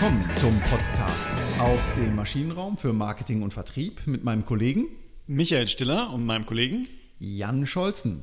willkommen 0.00 0.30
zum 0.34 0.58
Podcast 0.60 1.60
aus 1.60 1.92
dem 1.92 2.16
Maschinenraum 2.16 2.78
für 2.78 2.94
Marketing 2.94 3.42
und 3.42 3.52
Vertrieb 3.52 4.06
mit 4.06 4.24
meinem 4.24 4.46
Kollegen 4.46 4.86
Michael 5.26 5.68
Stiller 5.68 6.10
und 6.14 6.24
meinem 6.24 6.46
Kollegen 6.46 6.88
Jan 7.18 7.66
Scholzen. 7.66 8.22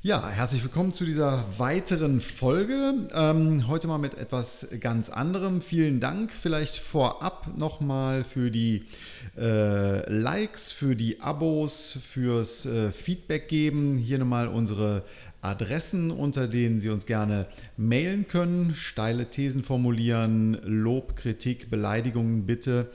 Ja, 0.00 0.26
herzlich 0.30 0.62
willkommen 0.62 0.94
zu 0.94 1.04
dieser 1.04 1.44
weiteren 1.58 2.22
Folge. 2.22 3.08
Ähm, 3.14 3.68
heute 3.68 3.86
mal 3.86 3.98
mit 3.98 4.14
etwas 4.14 4.68
ganz 4.80 5.10
anderem. 5.10 5.60
Vielen 5.60 6.00
Dank 6.00 6.32
vielleicht 6.32 6.78
vorab 6.78 7.48
nochmal 7.54 8.24
für 8.24 8.50
die 8.50 8.86
äh, 9.36 10.10
Likes, 10.10 10.72
für 10.72 10.96
die 10.96 11.20
Abos, 11.20 11.98
fürs 12.02 12.64
äh, 12.64 12.90
Feedback 12.92 13.48
geben. 13.48 13.98
Hier 13.98 14.18
nochmal 14.18 14.48
unsere 14.48 15.04
Adressen, 15.44 16.10
unter 16.10 16.48
denen 16.48 16.80
Sie 16.80 16.88
uns 16.88 17.06
gerne 17.06 17.46
mailen 17.76 18.26
können. 18.26 18.74
Steile 18.74 19.26
Thesen 19.26 19.62
formulieren, 19.62 20.58
Lob, 20.64 21.14
Kritik, 21.16 21.70
Beleidigungen 21.70 22.46
bitte 22.46 22.90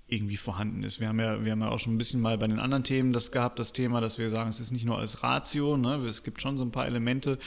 irgendwie 0.07 0.37
vorhanden 0.37 0.83
ist. 0.83 0.99
Wir 0.99 1.07
haben 1.07 1.19
ja, 1.19 1.43
wir 1.43 1.51
haben 1.51 1.61
ja 1.61 1.69
auch 1.69 1.79
schon 1.79 1.95
ein 1.95 1.97
bisschen 1.97 2.21
mal 2.21 2.37
bei 2.37 2.47
den 2.47 2.59
anderen 2.59 2.83
Themen 2.83 3.11
das 3.11 3.31
gehabt, 3.31 3.57
das 3.57 3.73
Thema, 3.73 4.01
dass 4.01 4.19
wir 4.19 4.29
sagen, 4.29 4.49
es 4.49 4.59
ist 4.59 4.71
nicht 4.71 4.85
nur 4.85 4.99
als 4.99 5.23
Ratio, 5.23 5.77
ne? 5.77 5.95
es 6.05 6.23
gibt 6.23 6.41
schon 6.41 6.57
so 6.57 6.63
ein 6.63 6.71
paar 6.71 6.85
Elemente 6.85 7.39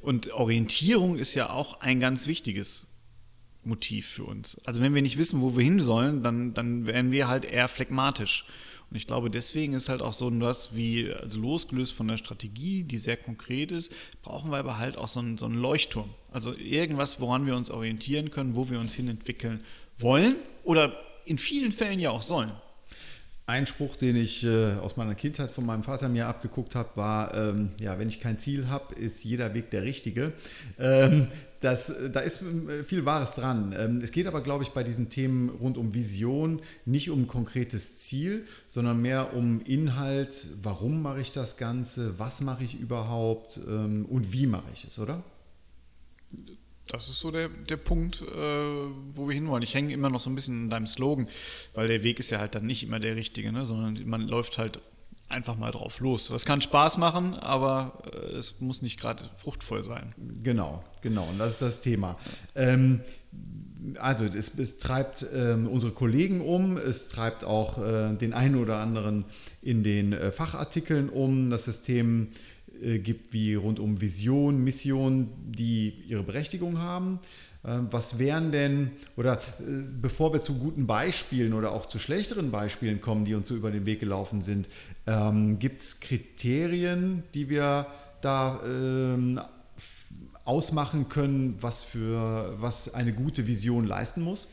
und 0.00 0.32
Orientierung 0.32 1.16
ist 1.16 1.34
ja 1.34 1.50
auch 1.50 1.80
ein 1.80 2.00
ganz 2.00 2.26
wichtiges 2.26 2.96
Motiv 3.64 4.06
für 4.08 4.24
uns. 4.24 4.66
Also 4.66 4.80
wenn 4.80 4.94
wir 4.94 5.02
nicht 5.02 5.18
wissen, 5.18 5.42
wo 5.42 5.56
wir 5.56 5.64
hin 5.64 5.80
sollen, 5.80 6.22
dann, 6.22 6.54
dann 6.54 6.86
werden 6.86 7.10
wir 7.10 7.28
halt 7.28 7.44
eher 7.44 7.68
phlegmatisch. 7.68 8.46
Und 8.90 8.96
ich 8.96 9.06
glaube, 9.06 9.30
deswegen 9.30 9.74
ist 9.74 9.88
halt 9.88 10.00
auch 10.00 10.12
so 10.12 10.30
was 10.40 10.76
wie, 10.76 11.12
also 11.12 11.40
losgelöst 11.40 11.92
von 11.92 12.06
der 12.06 12.16
Strategie, 12.16 12.84
die 12.84 12.98
sehr 12.98 13.16
konkret 13.16 13.72
ist, 13.72 13.92
brauchen 14.22 14.52
wir 14.52 14.58
aber 14.58 14.78
halt 14.78 14.96
auch 14.96 15.08
so 15.08 15.20
einen, 15.20 15.36
so 15.36 15.46
einen 15.46 15.60
Leuchtturm. 15.60 16.08
Also 16.32 16.54
irgendwas, 16.54 17.20
woran 17.20 17.46
wir 17.46 17.56
uns 17.56 17.70
orientieren 17.70 18.30
können, 18.30 18.54
wo 18.54 18.70
wir 18.70 18.78
uns 18.78 18.94
hin 18.94 19.08
entwickeln 19.08 19.64
wollen 19.98 20.36
oder 20.62 20.96
in 21.26 21.38
vielen 21.38 21.72
Fällen 21.72 21.98
ja 21.98 22.10
auch 22.10 22.22
sollen. 22.22 22.52
Ein 23.48 23.68
Spruch, 23.68 23.94
den 23.94 24.16
ich 24.16 24.42
äh, 24.42 24.72
aus 24.74 24.96
meiner 24.96 25.14
Kindheit 25.14 25.50
von 25.50 25.64
meinem 25.64 25.84
Vater 25.84 26.08
mir 26.08 26.26
abgeguckt 26.26 26.74
habe, 26.74 26.88
war, 26.96 27.32
ähm, 27.34 27.70
ja, 27.78 27.96
wenn 27.96 28.08
ich 28.08 28.18
kein 28.18 28.40
Ziel 28.40 28.66
habe, 28.68 28.96
ist 28.96 29.22
jeder 29.22 29.54
Weg 29.54 29.70
der 29.70 29.84
richtige. 29.84 30.32
Ähm, 30.80 31.28
das, 31.60 31.92
da 32.12 32.20
ist 32.20 32.42
äh, 32.42 32.82
viel 32.82 33.04
Wahres 33.04 33.34
dran. 33.34 33.72
Ähm, 33.78 34.00
es 34.02 34.10
geht 34.10 34.26
aber, 34.26 34.40
glaube 34.40 34.64
ich, 34.64 34.70
bei 34.70 34.82
diesen 34.82 35.10
Themen 35.10 35.48
rund 35.48 35.78
um 35.78 35.94
Vision 35.94 36.60
nicht 36.86 37.08
um 37.08 37.28
konkretes 37.28 38.00
Ziel, 38.00 38.44
sondern 38.68 39.00
mehr 39.00 39.32
um 39.34 39.60
Inhalt. 39.60 40.46
Warum 40.62 41.00
mache 41.00 41.20
ich 41.20 41.30
das 41.30 41.56
Ganze? 41.56 42.18
Was 42.18 42.40
mache 42.40 42.64
ich 42.64 42.74
überhaupt? 42.78 43.60
Ähm, 43.68 44.06
und 44.06 44.32
wie 44.32 44.48
mache 44.48 44.66
ich 44.74 44.86
es, 44.86 44.98
oder? 44.98 45.22
Das 46.88 47.08
ist 47.08 47.18
so 47.18 47.30
der, 47.30 47.48
der 47.48 47.76
Punkt, 47.76 48.22
äh, 48.22 48.26
wo 49.12 49.28
wir 49.28 49.34
hinwollen. 49.34 49.62
Ich 49.62 49.74
hänge 49.74 49.92
immer 49.92 50.08
noch 50.08 50.20
so 50.20 50.30
ein 50.30 50.34
bisschen 50.36 50.64
in 50.64 50.70
deinem 50.70 50.86
Slogan, 50.86 51.28
weil 51.74 51.88
der 51.88 52.04
Weg 52.04 52.20
ist 52.20 52.30
ja 52.30 52.38
halt 52.38 52.54
dann 52.54 52.64
nicht 52.64 52.84
immer 52.84 53.00
der 53.00 53.16
richtige, 53.16 53.50
ne? 53.50 53.64
sondern 53.64 54.06
man 54.08 54.22
läuft 54.22 54.58
halt 54.58 54.80
einfach 55.28 55.56
mal 55.56 55.72
drauf 55.72 56.00
los. 56.00 56.28
Das 56.28 56.44
kann 56.44 56.60
Spaß 56.60 56.98
machen, 56.98 57.34
aber 57.34 58.02
äh, 58.12 58.36
es 58.36 58.60
muss 58.60 58.82
nicht 58.82 59.00
gerade 59.00 59.28
fruchtvoll 59.36 59.82
sein. 59.82 60.14
Genau, 60.42 60.84
genau. 61.02 61.24
Und 61.24 61.38
das 61.38 61.54
ist 61.54 61.62
das 61.62 61.80
Thema. 61.80 62.16
Ähm, 62.54 63.00
also 63.98 64.24
es, 64.24 64.58
es 64.58 64.78
treibt 64.78 65.26
ähm, 65.34 65.68
unsere 65.68 65.92
Kollegen 65.92 66.40
um, 66.40 66.76
es 66.76 67.08
treibt 67.08 67.44
auch 67.44 67.78
äh, 67.78 68.14
den 68.14 68.32
einen 68.32 68.56
oder 68.56 68.78
anderen 68.78 69.24
in 69.62 69.82
den 69.82 70.12
äh, 70.12 70.32
Fachartikeln 70.32 71.08
um. 71.08 71.50
Das 71.50 71.64
System 71.64 72.28
äh, 72.82 72.98
gibt 72.98 73.32
wie 73.32 73.54
rund 73.54 73.78
um 73.78 74.00
Vision, 74.00 74.62
Mission, 74.62 75.28
die 75.46 75.94
ihre 76.08 76.22
Berechtigung 76.22 76.78
haben. 76.78 77.20
Ähm, 77.66 77.88
was 77.90 78.18
wären 78.18 78.52
denn, 78.52 78.92
oder 79.16 79.34
äh, 79.34 79.82
bevor 80.00 80.32
wir 80.32 80.40
zu 80.40 80.54
guten 80.54 80.86
Beispielen 80.86 81.52
oder 81.52 81.72
auch 81.72 81.86
zu 81.86 81.98
schlechteren 81.98 82.50
Beispielen 82.50 83.00
kommen, 83.00 83.24
die 83.24 83.34
uns 83.34 83.48
so 83.48 83.56
über 83.56 83.70
den 83.70 83.86
Weg 83.86 84.00
gelaufen 84.00 84.40
sind, 84.40 84.68
ähm, 85.06 85.58
gibt 85.58 85.80
es 85.80 86.00
Kriterien, 86.00 87.24
die 87.34 87.50
wir 87.50 87.86
da 88.20 88.60
ähm, 88.64 89.40
ausmachen 90.44 91.08
können, 91.08 91.56
was, 91.60 91.82
für, 91.82 92.54
was 92.60 92.94
eine 92.94 93.12
gute 93.12 93.48
Vision 93.48 93.84
leisten 93.84 94.22
muss? 94.22 94.48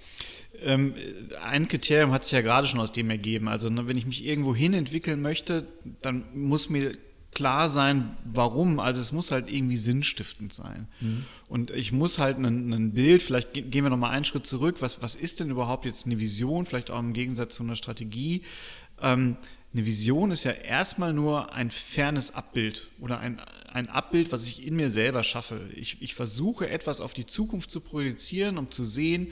Ähm, 0.62 0.96
ein 1.44 1.68
Kriterium 1.68 2.12
hat 2.12 2.24
sich 2.24 2.34
ja 2.34 2.42
gerade 2.42 2.68
schon 2.68 2.80
aus 2.80 2.94
dem 2.94 3.10
ergeben. 3.12 3.48
Also, 3.48 3.69
ne, 3.69 3.88
wenn 3.88 3.98
ich 3.98 4.08
mich 4.08 4.26
irgendwo 4.26 4.56
hin 4.56 4.74
entwickeln 4.74 5.22
möchte, 5.22 5.68
dann 6.02 6.24
muss 6.34 6.69
mir 6.69 6.92
klar 7.33 7.69
sein, 7.69 8.15
warum. 8.24 8.80
Also 8.80 9.01
es 9.01 9.12
muss 9.12 9.31
halt 9.31 9.51
irgendwie 9.51 9.77
sinnstiftend 9.77 10.53
sein. 10.53 10.88
Mhm. 11.01 11.25
Und 11.47 11.71
ich 11.71 11.91
muss 11.91 12.19
halt 12.19 12.38
ein, 12.38 12.91
Bild, 12.94 13.24
vielleicht 13.24 13.53
gehen 13.53 13.83
wir 13.83 13.89
nochmal 13.89 14.12
einen 14.12 14.25
Schritt 14.25 14.47
zurück, 14.47 14.77
was, 14.80 15.01
was 15.01 15.15
ist 15.15 15.39
denn 15.39 15.50
überhaupt 15.50 15.85
jetzt 15.85 16.06
eine 16.06 16.19
Vision, 16.19 16.65
vielleicht 16.65 16.91
auch 16.91 17.00
im 17.00 17.13
Gegensatz 17.13 17.56
zu 17.56 17.63
einer 17.63 17.75
Strategie. 17.75 18.44
Ähm, 19.01 19.38
eine 19.74 19.85
Vision 19.85 20.31
ist 20.31 20.44
ja 20.44 20.51
erstmal 20.51 21.13
nur 21.13 21.53
ein 21.53 21.71
fernes 21.71 22.35
Abbild 22.35 22.89
oder 23.00 23.19
ein, 23.19 23.41
ein 23.71 23.89
Abbild, 23.89 24.31
was 24.31 24.45
ich 24.45 24.65
in 24.65 24.75
mir 24.75 24.89
selber 24.89 25.24
schaffe. 25.24 25.69
Ich, 25.75 26.01
ich 26.01 26.13
versuche 26.13 26.69
etwas 26.69 27.01
auf 27.01 27.13
die 27.13 27.25
Zukunft 27.25 27.71
zu 27.71 27.81
projizieren, 27.81 28.59
um 28.59 28.69
zu 28.69 28.83
sehen, 28.83 29.31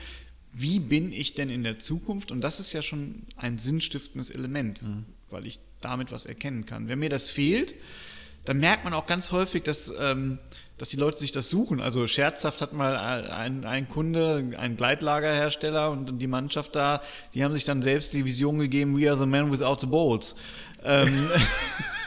wie 0.54 0.80
bin 0.80 1.12
ich 1.12 1.36
denn 1.36 1.50
in 1.50 1.64
der 1.64 1.78
Zukunft? 1.78 2.32
Und 2.32 2.42
das 2.42 2.60
ist 2.60 2.74
ja 2.74 2.82
schon 2.82 3.24
ein 3.36 3.58
sinnstiftendes 3.58 4.30
Element, 4.30 4.82
mhm. 4.82 5.06
Weil 5.32 5.46
ich 5.48 5.60
damit 5.82 6.12
was 6.12 6.26
erkennen 6.26 6.66
kann. 6.66 6.88
Wenn 6.88 7.00
mir 7.00 7.10
das 7.10 7.30
fehlt, 7.30 7.76
dann 8.46 8.58
merkt 8.58 8.84
man 8.84 8.94
auch 8.94 9.06
ganz 9.06 9.32
häufig, 9.32 9.64
dass, 9.64 9.94
ähm, 10.00 10.40
dass 10.78 10.90
die 10.90 10.98
Leute 10.98 11.18
sich 11.18 11.32
das 11.32 11.50
suchen. 11.50 11.80
Also 11.80 12.08
scherzhaft 12.08 12.62
hat 12.62 12.74
mal 12.74 12.98
ein, 12.98 13.66
ein 13.66 13.88
Kunde, 13.88 14.54
ein 14.58 14.78
Gleitlagerhersteller 14.78 15.92
und 15.92 16.20
die 16.20 16.28
Mannschaft 16.28 16.76
da, 16.76 17.02
die 17.34 17.44
haben 17.44 17.54
sich 17.54 17.66
dann 17.66 17.82
selbst 17.82 18.14
die 18.14 18.26
Vision 18.26 18.60
gegeben, 18.60 18.98
we 19.00 19.10
are 19.10 19.20
the 19.20 19.28
man 19.28 19.52
without 19.52 19.78
the 19.80 19.88
balls. 19.88 20.36
Ähm, 20.84 21.14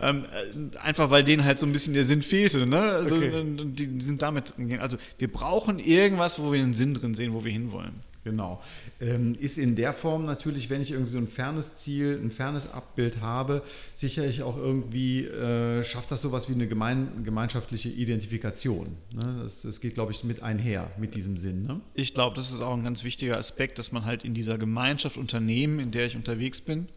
Ähm, 0.00 0.24
äh, 0.24 0.78
einfach 0.78 1.10
weil 1.10 1.24
denen 1.24 1.44
halt 1.44 1.58
so 1.58 1.66
ein 1.66 1.72
bisschen 1.72 1.94
der 1.94 2.04
Sinn 2.04 2.22
fehlte. 2.22 2.66
Ne? 2.66 2.80
Also 2.80 3.16
Okay. 3.16 3.44
die, 3.44 3.86
die 3.88 4.00
sind 4.00 4.22
damit. 4.22 4.54
Also 4.80 4.96
wir 5.18 5.30
brauchen 5.30 5.78
irgendwas, 5.78 6.38
wo 6.38 6.52
wir 6.52 6.60
den 6.60 6.74
Sinn 6.74 6.94
drin 6.94 7.14
sehen, 7.14 7.32
wo 7.32 7.44
wir 7.44 7.52
hinwollen. 7.52 8.00
Genau. 8.24 8.60
Ähm, 9.00 9.36
ist 9.38 9.58
in 9.58 9.76
der 9.76 9.92
Form 9.92 10.26
natürlich, 10.26 10.70
wenn 10.70 10.82
ich 10.82 10.90
irgendwie 10.90 11.12
so 11.12 11.18
ein 11.18 11.28
fernes 11.28 11.76
Ziel, 11.76 12.18
ein 12.22 12.30
fernes 12.30 12.70
Abbild 12.72 13.20
habe, 13.20 13.62
sicherlich 13.94 14.42
auch 14.42 14.56
irgendwie, 14.56 15.24
äh, 15.24 15.84
schafft 15.84 16.10
das 16.10 16.20
sowas 16.20 16.48
wie 16.48 16.54
eine 16.54 16.66
gemein, 16.66 17.22
gemeinschaftliche 17.24 17.88
Identifikation. 17.88 18.96
Ne? 19.14 19.40
Das, 19.42 19.62
das 19.62 19.80
geht, 19.80 19.94
glaube 19.94 20.12
ich, 20.12 20.24
mit 20.24 20.42
einher, 20.42 20.90
mit 20.98 21.14
diesem 21.14 21.36
Sinn. 21.36 21.64
Ne? 21.64 21.80
Ich 21.94 22.12
glaube, 22.12 22.36
das 22.36 22.50
ist 22.50 22.60
auch 22.60 22.74
ein 22.74 22.84
ganz 22.84 23.04
wichtiger 23.04 23.38
Aspekt, 23.38 23.78
dass 23.78 23.92
man 23.92 24.04
halt 24.04 24.24
in 24.24 24.34
dieser 24.34 24.58
Gemeinschaft 24.58 25.16
Unternehmen, 25.16 25.78
in 25.78 25.90
der 25.90 26.06
ich 26.06 26.16
unterwegs 26.16 26.60
bin, 26.60 26.88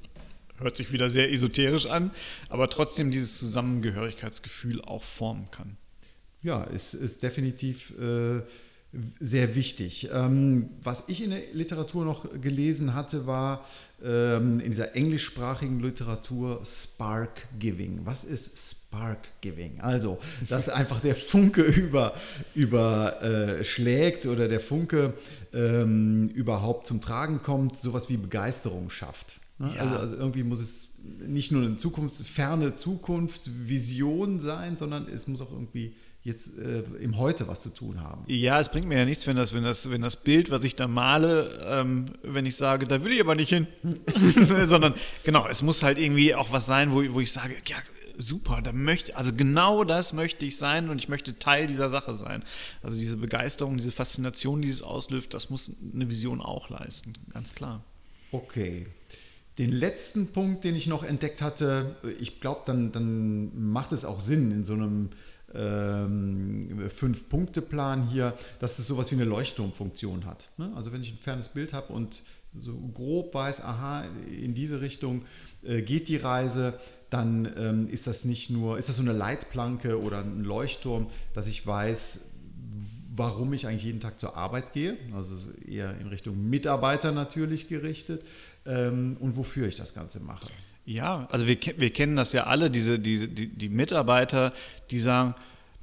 hört 0.58 0.76
sich 0.76 0.92
wieder 0.92 1.10
sehr 1.10 1.32
esoterisch 1.32 1.86
an, 1.86 2.12
aber 2.50 2.70
trotzdem 2.70 3.12
dieses 3.12 3.40
Zusammengehörigkeitsgefühl 3.40 4.82
auch 4.82 5.04
formen 5.04 5.50
kann. 5.52 5.78
Ja, 6.44 6.64
ist, 6.64 6.94
ist 6.94 7.24
definitiv 7.24 7.94
äh, 8.00 8.42
sehr 9.20 9.56
wichtig. 9.56 10.10
Ähm, 10.14 10.70
was 10.84 11.06
ich 11.08 11.24
in 11.24 11.30
der 11.30 11.42
Literatur 11.54 12.04
noch 12.04 12.26
gelesen 12.42 12.94
hatte, 12.94 13.26
war 13.26 13.66
ähm, 14.04 14.60
in 14.60 14.72
dieser 14.72 14.96
englischsprachigen 14.96 15.80
Literatur 15.80 16.62
Spark 16.66 17.48
Giving. 17.58 18.02
Was 18.04 18.26
ist 18.26 18.58
Spark 18.58 19.20
Giving? 19.40 19.80
Also, 19.80 20.18
dass 20.50 20.68
einfach 20.70 21.00
der 21.00 21.16
Funke 21.16 21.62
über, 21.62 22.14
über 22.54 23.22
äh, 23.24 24.28
oder 24.28 24.50
der 24.50 24.60
Funke 24.60 25.14
ähm, 25.54 26.28
überhaupt 26.30 26.88
zum 26.88 27.00
Tragen 27.00 27.42
kommt, 27.42 27.78
sowas 27.78 28.10
wie 28.10 28.18
Begeisterung 28.18 28.90
schafft. 28.90 29.40
Ne? 29.58 29.74
Ja. 29.76 29.84
Also, 29.84 29.96
also 29.96 30.16
irgendwie 30.18 30.44
muss 30.44 30.60
es 30.60 30.90
nicht 31.26 31.52
nur 31.54 31.64
eine 31.64 31.76
Zukunfts-, 31.78 32.26
ferne 32.26 32.76
Zukunftsvision 32.76 34.42
sein, 34.42 34.76
sondern 34.76 35.08
es 35.08 35.28
muss 35.28 35.42
auch 35.42 35.52
irgendwie 35.52 35.96
jetzt 36.24 36.60
äh, 36.60 36.84
im 37.00 37.18
Heute 37.18 37.48
was 37.48 37.62
zu 37.62 37.70
tun 37.70 38.00
haben. 38.02 38.24
Ja, 38.28 38.60
es 38.60 38.70
bringt 38.70 38.88
mir 38.88 39.00
ja 39.00 39.06
nichts, 39.06 39.26
wenn 39.26 39.36
das, 39.36 39.54
wenn 39.54 39.64
das, 39.64 39.90
wenn 39.90 40.02
das 40.02 40.18
Bild, 40.18 40.52
was 40.52 40.64
ich 40.64 40.76
da 40.76 40.88
male, 40.88 41.60
ähm, 41.66 42.12
wenn 42.22 42.46
ich 42.46 42.56
sage, 42.56 42.88
da 42.88 43.04
will 43.04 43.12
ich 43.12 43.22
aber 43.22 43.36
nicht 43.36 43.50
hin. 43.50 43.68
Sondern 44.64 44.94
genau, 45.24 45.48
es 45.48 45.62
muss 45.62 45.82
halt 45.82 45.98
irgendwie 45.98 46.36
auch 46.36 46.52
was 46.52 46.68
sein, 46.68 46.92
wo, 46.92 47.04
wo 47.14 47.20
ich 47.20 47.32
sage, 47.32 47.56
ja, 47.66 47.78
super, 48.18 48.62
da 48.62 48.72
möchte, 48.72 49.16
also 49.18 49.34
genau 49.34 49.84
das 49.84 50.14
möchte 50.14 50.46
ich 50.46 50.58
sein 50.58 50.90
und 50.90 51.00
ich 51.00 51.10
möchte 51.10 51.36
Teil 51.38 51.66
dieser 51.66 51.90
Sache 51.90 52.14
sein. 52.14 52.44
Also 52.84 53.00
diese 53.00 53.18
Begeisterung, 53.18 53.78
diese 53.78 53.92
Faszination, 53.92 54.62
die 54.62 54.70
es 54.70 54.84
auslöst, 54.84 55.34
das 55.34 55.50
muss 55.50 55.72
eine 55.94 56.08
Vision 56.08 56.42
auch 56.42 56.70
leisten, 56.70 57.14
ganz 57.34 57.56
klar. 57.56 57.84
Okay. 58.32 58.86
Den 59.58 59.72
letzten 59.72 60.32
Punkt, 60.32 60.64
den 60.64 60.76
ich 60.76 60.88
noch 60.88 61.04
entdeckt 61.04 61.42
hatte, 61.42 61.96
ich 62.20 62.40
glaube, 62.40 62.62
dann, 62.66 62.92
dann 62.92 63.72
macht 63.72 63.92
es 63.92 64.06
auch 64.06 64.20
Sinn 64.20 64.52
in 64.52 64.64
so 64.64 64.74
einem 64.74 65.10
ähm, 65.56 66.90
Fünf-Punkte-Plan 66.90 68.08
hier, 68.08 68.34
dass 68.60 68.80
es 68.80 68.88
sowas 68.88 69.12
wie 69.12 69.16
eine 69.16 69.26
Leuchtturmfunktion 69.26 70.26
hat. 70.26 70.50
Ne? 70.58 70.72
Also 70.76 70.92
wenn 70.92 71.02
ich 71.02 71.12
ein 71.12 71.20
fernes 71.20 71.50
Bild 71.50 71.74
habe 71.74 71.94
und 71.94 72.24
so 72.60 72.74
grob 72.94 73.34
weiß, 73.34 73.64
aha, 73.64 74.04
in 74.30 74.54
diese 74.54 74.82
Richtung 74.82 75.24
äh, 75.64 75.82
geht 75.82 76.10
die 76.10 76.18
Reise, 76.18 76.74
dann 77.10 77.52
ähm, 77.58 77.90
ist 77.90 78.08
das 78.08 78.26
nicht 78.26 78.50
nur, 78.50 78.78
ist 78.78 78.90
das 78.90 78.98
so 78.98 79.02
eine 79.02 79.14
Leitplanke 79.14 80.02
oder 80.02 80.20
ein 80.20 80.44
Leuchtturm, 80.44 81.08
dass 81.34 81.48
ich 81.48 81.66
weiß, 81.66 82.22
warum 83.14 83.54
ich 83.54 83.68
eigentlich 83.68 83.84
jeden 83.84 84.00
Tag 84.00 84.18
zur 84.20 84.38
Arbeit 84.38 84.74
gehe, 84.74 84.98
also 85.14 85.36
eher 85.68 85.98
in 86.00 86.08
Richtung 86.08 86.50
Mitarbeiter 86.50 87.12
natürlich 87.12 87.68
gerichtet 87.68 88.26
ähm, 88.66 89.18
und 89.20 89.36
wofür 89.36 89.68
ich 89.68 89.76
das 89.76 89.94
Ganze 89.94 90.22
mache. 90.22 90.48
Ja, 90.92 91.28
also 91.32 91.48
wir, 91.48 91.58
wir 91.78 91.90
kennen 91.92 92.16
das 92.16 92.34
ja 92.34 92.46
alle, 92.46 92.70
diese, 92.70 93.00
diese, 93.00 93.28
die, 93.28 93.48
die 93.48 93.70
Mitarbeiter, 93.70 94.52
die 94.90 95.00
sagen, 95.00 95.36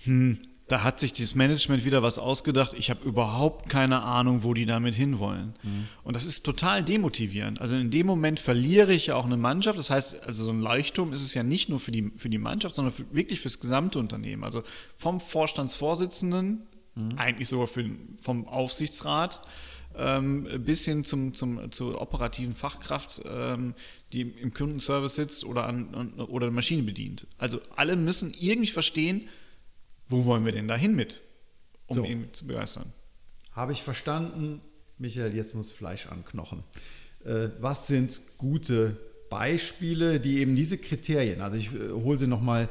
hm, 0.05 0.38
da 0.69 0.84
hat 0.84 0.99
sich 0.99 1.14
das 1.14 1.34
Management 1.34 1.87
wieder 1.87 2.02
was 2.02 2.19
ausgedacht, 2.19 2.75
ich 2.76 2.90
habe 2.90 3.02
überhaupt 3.02 3.70
keine 3.70 4.02
Ahnung, 4.02 4.43
wo 4.43 4.52
die 4.52 4.66
damit 4.66 4.94
hinwollen. 4.94 5.55
Und 6.05 6.14
das 6.14 6.26
ist 6.26 6.43
total 6.43 6.84
demotivierend. 6.84 7.58
Also 7.58 7.75
in 7.75 7.90
dem 7.90 8.06
Moment 8.06 8.38
verliere 8.38 8.93
ich 8.93 9.06
ja 9.06 9.16
auch 9.16 9.25
eine 9.25 9.38
Mannschaft. 9.38 9.78
Das 9.78 9.88
heißt, 9.88 10.26
also 10.26 10.44
so 10.44 10.50
ein 10.50 10.60
Leuchtturm 10.60 11.14
ist 11.14 11.25
es 11.25 11.32
ja 11.32 11.43
nicht 11.43 11.70
nur 11.70 11.81
für 11.81 11.90
die, 11.90 12.12
für 12.19 12.28
die 12.28 12.37
Mannschaft, 12.37 12.75
sondern 12.75 12.93
für, 12.93 13.06
wirklich 13.12 13.40
fürs 13.40 13.60
gesamte 13.60 13.99
Unternehmen. 13.99 14.44
Also 14.44 14.62
vom 14.94 15.20
Vorstandsvorsitzenden, 15.20 16.66
eigentlich 17.16 17.49
sogar 17.49 17.66
für, 17.66 17.88
vom 18.20 18.46
Aufsichtsrat, 18.46 19.40
ähm, 19.99 20.49
bis 20.65 20.85
hin 20.85 21.05
zum, 21.05 21.35
zum, 21.35 21.73
zur 21.73 22.00
operativen 22.00 22.55
Fachkraft, 22.55 23.21
ähm, 23.29 23.75
die 24.12 24.23
im 24.23 24.55
Kundenservice 24.55 25.17
sitzt 25.17 25.45
oder, 25.45 25.67
an, 25.67 26.15
oder 26.15 26.47
eine 26.47 26.55
Maschine 26.55 26.85
bedient. 26.85 27.27
Also 27.37 27.61
alle 27.77 27.97
müssen 27.97 28.33
irgendwie 28.39 28.71
verstehen, 28.71 29.29
wo 30.09 30.25
wollen 30.25 30.45
wir 30.45 30.53
denn 30.53 30.69
da 30.69 30.77
hin 30.77 30.95
mit, 30.95 31.21
um 31.87 31.97
So. 31.97 32.05
ihn 32.05 32.33
zu 32.33 32.47
begeistern. 32.47 32.93
Habe 33.53 33.73
ich 33.73 33.83
verstanden, 33.83 34.61
Michael, 34.99 35.35
jetzt 35.35 35.55
muss 35.55 35.73
Fleisch 35.73 36.06
an 36.06 36.25
Knochen. 36.25 36.62
Äh, 37.25 37.49
was 37.61 37.89
sind 37.89 38.21
gute 38.39 38.97
Beispiele, 39.31 40.21
die 40.21 40.39
eben 40.39 40.56
diese 40.56 40.79
Kriterien, 40.79 41.41
also 41.43 41.56
ich 41.56 41.75
äh, 41.75 41.91
hole 41.91 42.17
sie 42.17 42.27
nochmal 42.27 42.69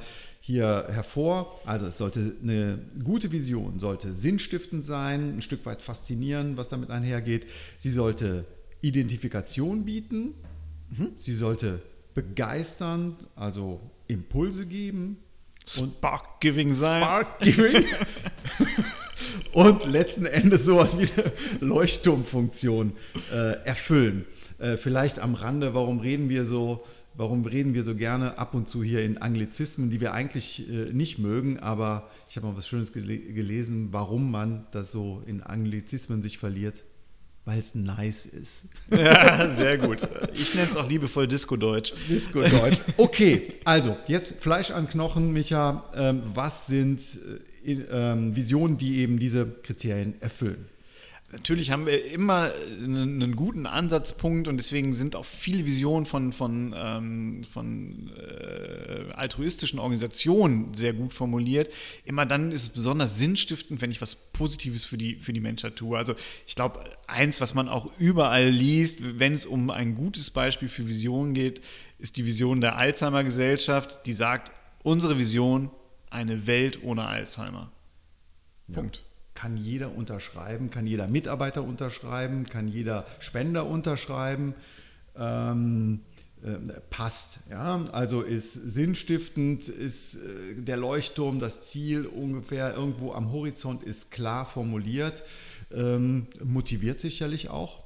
hier 0.48 0.88
hervor. 0.90 1.60
Also 1.66 1.88
es 1.88 1.98
sollte 1.98 2.38
eine 2.42 2.80
gute 3.04 3.34
Vision, 3.34 3.80
sollte 3.80 4.14
sinnstiftend 4.14 4.86
sein, 4.86 5.36
ein 5.36 5.42
Stück 5.42 5.66
weit 5.66 5.82
faszinieren, 5.82 6.56
was 6.56 6.70
damit 6.70 6.90
einhergeht. 6.90 7.48
Sie 7.78 7.92
sollte 7.92 8.46
Identifikation 8.80 9.84
bieten, 9.84 10.36
sie 11.18 11.34
sollte 11.34 11.82
begeistern, 12.14 13.18
also 13.36 13.82
Impulse 14.08 14.66
geben. 14.66 15.18
Spark 15.66 16.40
Giving 16.40 16.74
sein. 16.74 17.04
Spark 17.04 17.40
Giving. 17.42 17.84
und 19.52 19.86
letzten 19.86 20.26
Endes 20.28 20.64
sowas 20.64 20.98
wie 20.98 21.10
eine 21.12 21.32
Leuchtturmfunktion 21.60 22.94
äh, 23.34 23.66
erfüllen. 23.66 24.26
Äh, 24.60 24.78
vielleicht 24.78 25.20
am 25.20 25.34
Rande, 25.34 25.74
warum 25.74 26.00
reden 26.00 26.30
wir 26.30 26.46
so, 26.46 26.86
warum 27.18 27.46
reden 27.46 27.74
wir 27.74 27.84
so 27.84 27.96
gerne 27.96 28.38
ab 28.38 28.54
und 28.54 28.70
zu 28.70 28.84
hier 28.84 29.04
in 29.04 29.18
Anglizismen, 29.18 29.90
die 29.90 30.00
wir 30.00 30.14
eigentlich 30.14 30.70
äh, 30.70 30.94
nicht 30.94 31.18
mögen, 31.18 31.60
aber 31.60 32.10
ich 32.30 32.38
habe 32.38 32.48
mal 32.48 32.56
was 32.56 32.68
Schönes 32.68 32.94
gele 32.94 33.18
gelesen, 33.18 33.90
warum 33.92 34.32
man 34.32 34.68
das 34.72 34.92
so 34.92 35.24
in 35.26 35.42
Anglizismen 35.42 36.22
sich 36.22 36.38
verliert, 36.38 36.84
weil 37.44 37.60
es 37.60 37.74
nice 37.76 38.28
ist. 38.28 38.66
Ja, 38.96 39.54
sehr 39.54 39.78
gut. 39.78 40.08
Ich 40.34 40.54
nenne 40.56 40.70
es 40.70 40.78
auch 40.78 40.88
liebevoll 40.88 41.28
Disco-Deutsch. 41.28 41.94
Disco 42.08 42.42
Deutsch. 42.42 42.80
Okay, 42.98 43.54
also 43.66 43.98
jetzt 44.08 44.42
Fleisch 44.42 44.72
an 44.72 44.88
Knochen, 44.88 45.34
Micha. 45.34 45.84
Ähm, 45.96 46.22
was 46.34 46.68
sind 46.68 47.02
äh, 47.66 47.74
ähm, 47.74 48.36
Visionen, 48.36 48.78
die 48.78 49.00
eben 49.00 49.18
diese 49.18 49.46
Kriterien 49.64 50.22
erfüllen? 50.22 50.68
Natürlich 51.30 51.72
haben 51.72 51.86
wir 51.86 52.06
immer 52.06 52.54
einen, 52.68 53.22
einen 53.22 53.36
guten 53.36 53.66
Ansatzpunkt 53.66 54.48
und 54.48 54.56
deswegen 54.56 54.96
sind 54.96 55.14
auch 55.14 55.26
viele 55.26 55.66
Visionen 55.66 56.06
von, 56.06 56.32
von, 56.32 56.74
ähm, 56.78 57.44
von 57.52 58.10
äh, 58.16 59.12
altruistischen 59.12 59.78
Organisationen 59.80 60.74
sehr 60.74 60.94
gut 60.94 61.14
formuliert. 61.14 61.70
Immer 62.06 62.26
dann 62.26 62.54
ist 62.54 62.62
es 62.62 62.70
besonders 62.70 63.18
sinnstiftend, 63.18 63.82
wenn 63.82 63.92
ich 63.92 64.02
was 64.02 64.16
Positives 64.16 64.86
für 64.86 64.98
die, 64.98 65.16
für 65.16 65.34
die 65.34 65.42
Menschheit 65.42 65.76
tue. 65.76 65.98
Also 65.98 66.16
ich 66.46 66.56
glaube, 66.56 66.80
eins, 67.08 67.42
was 67.42 67.54
man 67.54 67.68
auch 67.68 67.92
überall 68.00 68.48
liest, 68.48 69.20
wenn 69.20 69.34
es 69.34 69.46
um 69.46 69.70
ein 69.70 69.96
gutes 69.96 70.32
Beispiel 70.32 70.70
für 70.70 70.88
Visionen 70.88 71.34
geht, 71.34 71.60
ist 72.00 72.16
die 72.16 72.26
Vision 72.26 72.62
der 72.62 72.78
Alzheimer-Gesellschaft, 72.78 74.06
die 74.06 74.14
sagt, 74.14 74.54
unsere 74.82 75.18
Vision, 75.18 75.72
eine 76.10 76.48
Welt 76.48 76.80
ohne 76.84 77.06
Alzheimer. 77.06 77.70
Punkt. 78.72 79.04
Kann 79.38 79.56
jeder 79.56 79.96
unterschreiben, 79.96 80.72
kann 80.72 80.88
jeder 80.88 81.08
Mitarbeiter 81.08 81.64
unterschreiben, 81.64 82.48
kann 82.50 82.68
jeder 82.68 83.06
Spender 83.20 83.68
unterschreiben. 83.68 84.56
Ähm, 85.16 86.00
äh, 86.44 86.58
passt. 86.90 87.42
Ja? 87.52 87.86
Also 87.92 88.22
ist 88.22 88.54
sinnstiftend, 88.54 89.70
ist 89.70 90.16
äh, 90.16 90.62
der 90.62 90.78
Leuchtturm, 90.78 91.38
das 91.38 91.62
Ziel 91.62 92.08
ungefähr 92.08 92.74
irgendwo 92.76 93.14
am 93.14 93.32
Horizont 93.32 93.84
ist 93.84 94.10
klar 94.10 94.48
formuliert, 94.48 95.24
ähm, 95.72 96.26
motiviert 96.44 97.00
sicherlich 97.00 97.50
auch. 97.50 97.84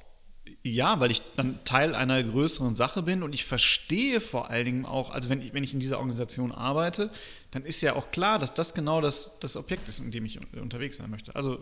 Ja, 0.64 1.00
weil 1.00 1.10
ich 1.10 1.22
dann 1.36 1.58
Teil 1.64 1.94
einer 1.94 2.22
größeren 2.22 2.76
Sache 2.76 3.02
bin 3.02 3.24
und 3.24 3.34
ich 3.34 3.44
verstehe 3.44 4.20
vor 4.20 4.48
allen 4.50 4.64
Dingen 4.64 4.86
auch, 4.86 5.10
also 5.10 5.28
wenn 5.28 5.40
ich, 5.40 5.52
wenn 5.52 5.64
ich 5.64 5.74
in 5.74 5.80
dieser 5.80 5.98
Organisation 5.98 6.52
arbeite, 6.52 7.10
dann 7.50 7.64
ist 7.64 7.80
ja 7.80 7.94
auch 7.94 8.12
klar, 8.12 8.38
dass 8.38 8.54
das 8.54 8.72
genau 8.72 9.00
das, 9.00 9.40
das 9.40 9.56
Objekt 9.56 9.88
ist, 9.88 9.98
in 9.98 10.12
dem 10.12 10.24
ich 10.24 10.38
unterwegs 10.56 10.98
sein 10.98 11.10
möchte. 11.10 11.34
Also, 11.34 11.58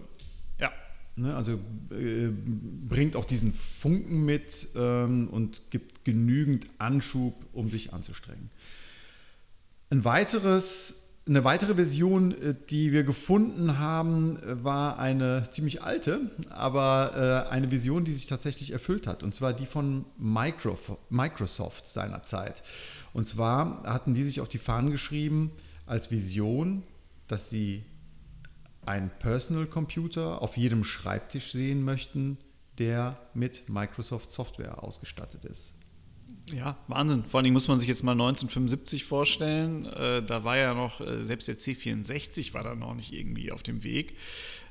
ja. 0.58 0.70
Ne, 1.16 1.34
also 1.34 1.54
äh, 1.90 2.28
bringt 2.30 3.16
auch 3.16 3.24
diesen 3.24 3.54
Funken 3.54 4.24
mit 4.26 4.68
ähm, 4.76 5.28
und 5.28 5.62
gibt 5.70 6.04
genügend 6.04 6.66
Anschub, 6.76 7.34
um 7.54 7.70
sich 7.70 7.94
anzustrengen. 7.94 8.50
Ein 9.88 10.04
weiteres, 10.04 11.09
Eine 11.30 11.44
weitere 11.44 11.76
Version, 11.76 12.36
äh, 12.42 12.54
die 12.70 12.90
wir 12.90 13.04
gefunden 13.04 13.78
haben, 13.78 14.36
äh, 14.42 14.64
war 14.64 14.98
eine 14.98 15.46
ziemlich 15.52 15.80
alte, 15.80 16.28
aber 16.48 17.46
äh, 17.46 17.52
eine 17.52 17.70
Vision, 17.70 18.02
die 18.02 18.12
sich 18.12 18.26
tatsächlich 18.26 18.72
erfüllt 18.72 19.06
hat. 19.06 19.22
Und 19.22 19.32
zwar 19.32 19.52
die 19.52 19.66
von 19.66 20.06
Microsoft 20.18 21.86
seinerzeit. 21.86 22.64
Und 23.12 23.28
zwar 23.28 23.84
hatten 23.84 24.12
die 24.12 24.24
sich 24.24 24.40
auf 24.40 24.48
die 24.48 24.58
Fahnen 24.58 24.90
geschrieben 24.90 25.52
als 25.86 26.10
Vision, 26.10 26.82
dass 27.28 27.48
sie 27.48 27.84
einen 28.84 29.12
Personal 29.20 29.66
Computer 29.66 30.42
auf 30.42 30.56
jedem 30.56 30.82
Schreibtisch 30.82 31.52
sehen 31.52 31.84
möchten, 31.84 32.38
der 32.78 33.16
mit 33.34 33.68
Microsoft 33.68 34.32
Software 34.32 34.82
ausgestattet 34.82 35.44
ist. 35.44 35.74
Ja, 36.52 36.76
Wahnsinn. 36.88 37.24
Vor 37.24 37.40
allem 37.40 37.52
muss 37.52 37.68
man 37.68 37.78
sich 37.78 37.88
jetzt 37.88 38.02
mal 38.02 38.12
1975 38.12 39.04
vorstellen. 39.04 39.86
Äh, 39.86 40.22
da 40.22 40.44
war 40.44 40.56
ja 40.56 40.74
noch, 40.74 41.00
äh, 41.00 41.24
selbst 41.24 41.48
der 41.48 41.56
C64 41.56 42.54
war 42.54 42.64
da 42.64 42.74
noch 42.74 42.94
nicht 42.94 43.12
irgendwie 43.12 43.52
auf 43.52 43.62
dem 43.62 43.84
Weg. 43.84 44.16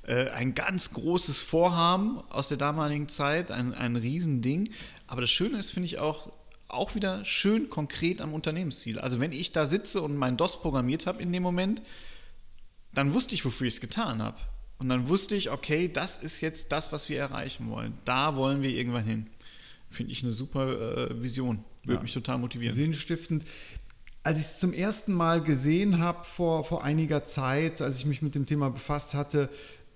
Äh, 0.05 0.29
ein 0.31 0.55
ganz 0.55 0.93
großes 0.93 1.37
Vorhaben 1.37 2.19
aus 2.29 2.49
der 2.49 2.57
damaligen 2.57 3.07
Zeit, 3.07 3.51
ein, 3.51 3.73
ein 3.73 3.95
Riesending. 3.95 4.69
Aber 5.07 5.21
das 5.21 5.31
Schöne 5.31 5.57
ist, 5.57 5.71
finde 5.71 5.87
ich 5.87 5.99
auch, 5.99 6.31
auch 6.67 6.95
wieder 6.95 7.23
schön 7.25 7.69
konkret 7.69 8.21
am 8.21 8.33
Unternehmensziel. 8.33 8.99
Also 8.99 9.19
wenn 9.19 9.31
ich 9.31 9.51
da 9.51 9.65
sitze 9.65 10.01
und 10.01 10.15
mein 10.15 10.37
DOS 10.37 10.61
programmiert 10.61 11.07
habe 11.07 11.21
in 11.21 11.31
dem 11.31 11.43
Moment, 11.43 11.81
dann 12.93 13.13
wusste 13.13 13.35
ich, 13.35 13.45
wofür 13.45 13.67
ich 13.67 13.75
es 13.75 13.81
getan 13.81 14.21
habe. 14.21 14.37
Und 14.79 14.89
dann 14.89 15.09
wusste 15.09 15.35
ich, 15.35 15.51
okay, 15.51 15.91
das 15.91 16.19
ist 16.19 16.41
jetzt 16.41 16.71
das, 16.71 16.91
was 16.91 17.09
wir 17.09 17.19
erreichen 17.19 17.69
wollen. 17.69 17.93
Da 18.05 18.35
wollen 18.35 18.61
wir 18.61 18.69
irgendwann 18.69 19.03
hin. 19.03 19.27
Finde 19.89 20.11
ich 20.11 20.23
eine 20.23 20.31
super 20.31 21.09
äh, 21.09 21.21
Vision. 21.21 21.63
Würde 21.83 21.95
ja. 21.95 22.03
mich 22.03 22.13
total 22.13 22.37
motivieren. 22.37 22.75
Sinnstiftend. 22.75 23.45
Als 24.23 24.39
ich 24.39 24.45
es 24.45 24.59
zum 24.59 24.73
ersten 24.73 25.13
Mal 25.13 25.41
gesehen 25.41 25.99
habe 25.99 26.25
vor, 26.25 26.63
vor 26.63 26.83
einiger 26.83 27.23
Zeit, 27.23 27.81
als 27.81 27.97
ich 27.97 28.05
mich 28.05 28.21
mit 28.21 28.35
dem 28.35 28.45
Thema 28.45 28.69
befasst 28.69 29.13
hatte, 29.13 29.49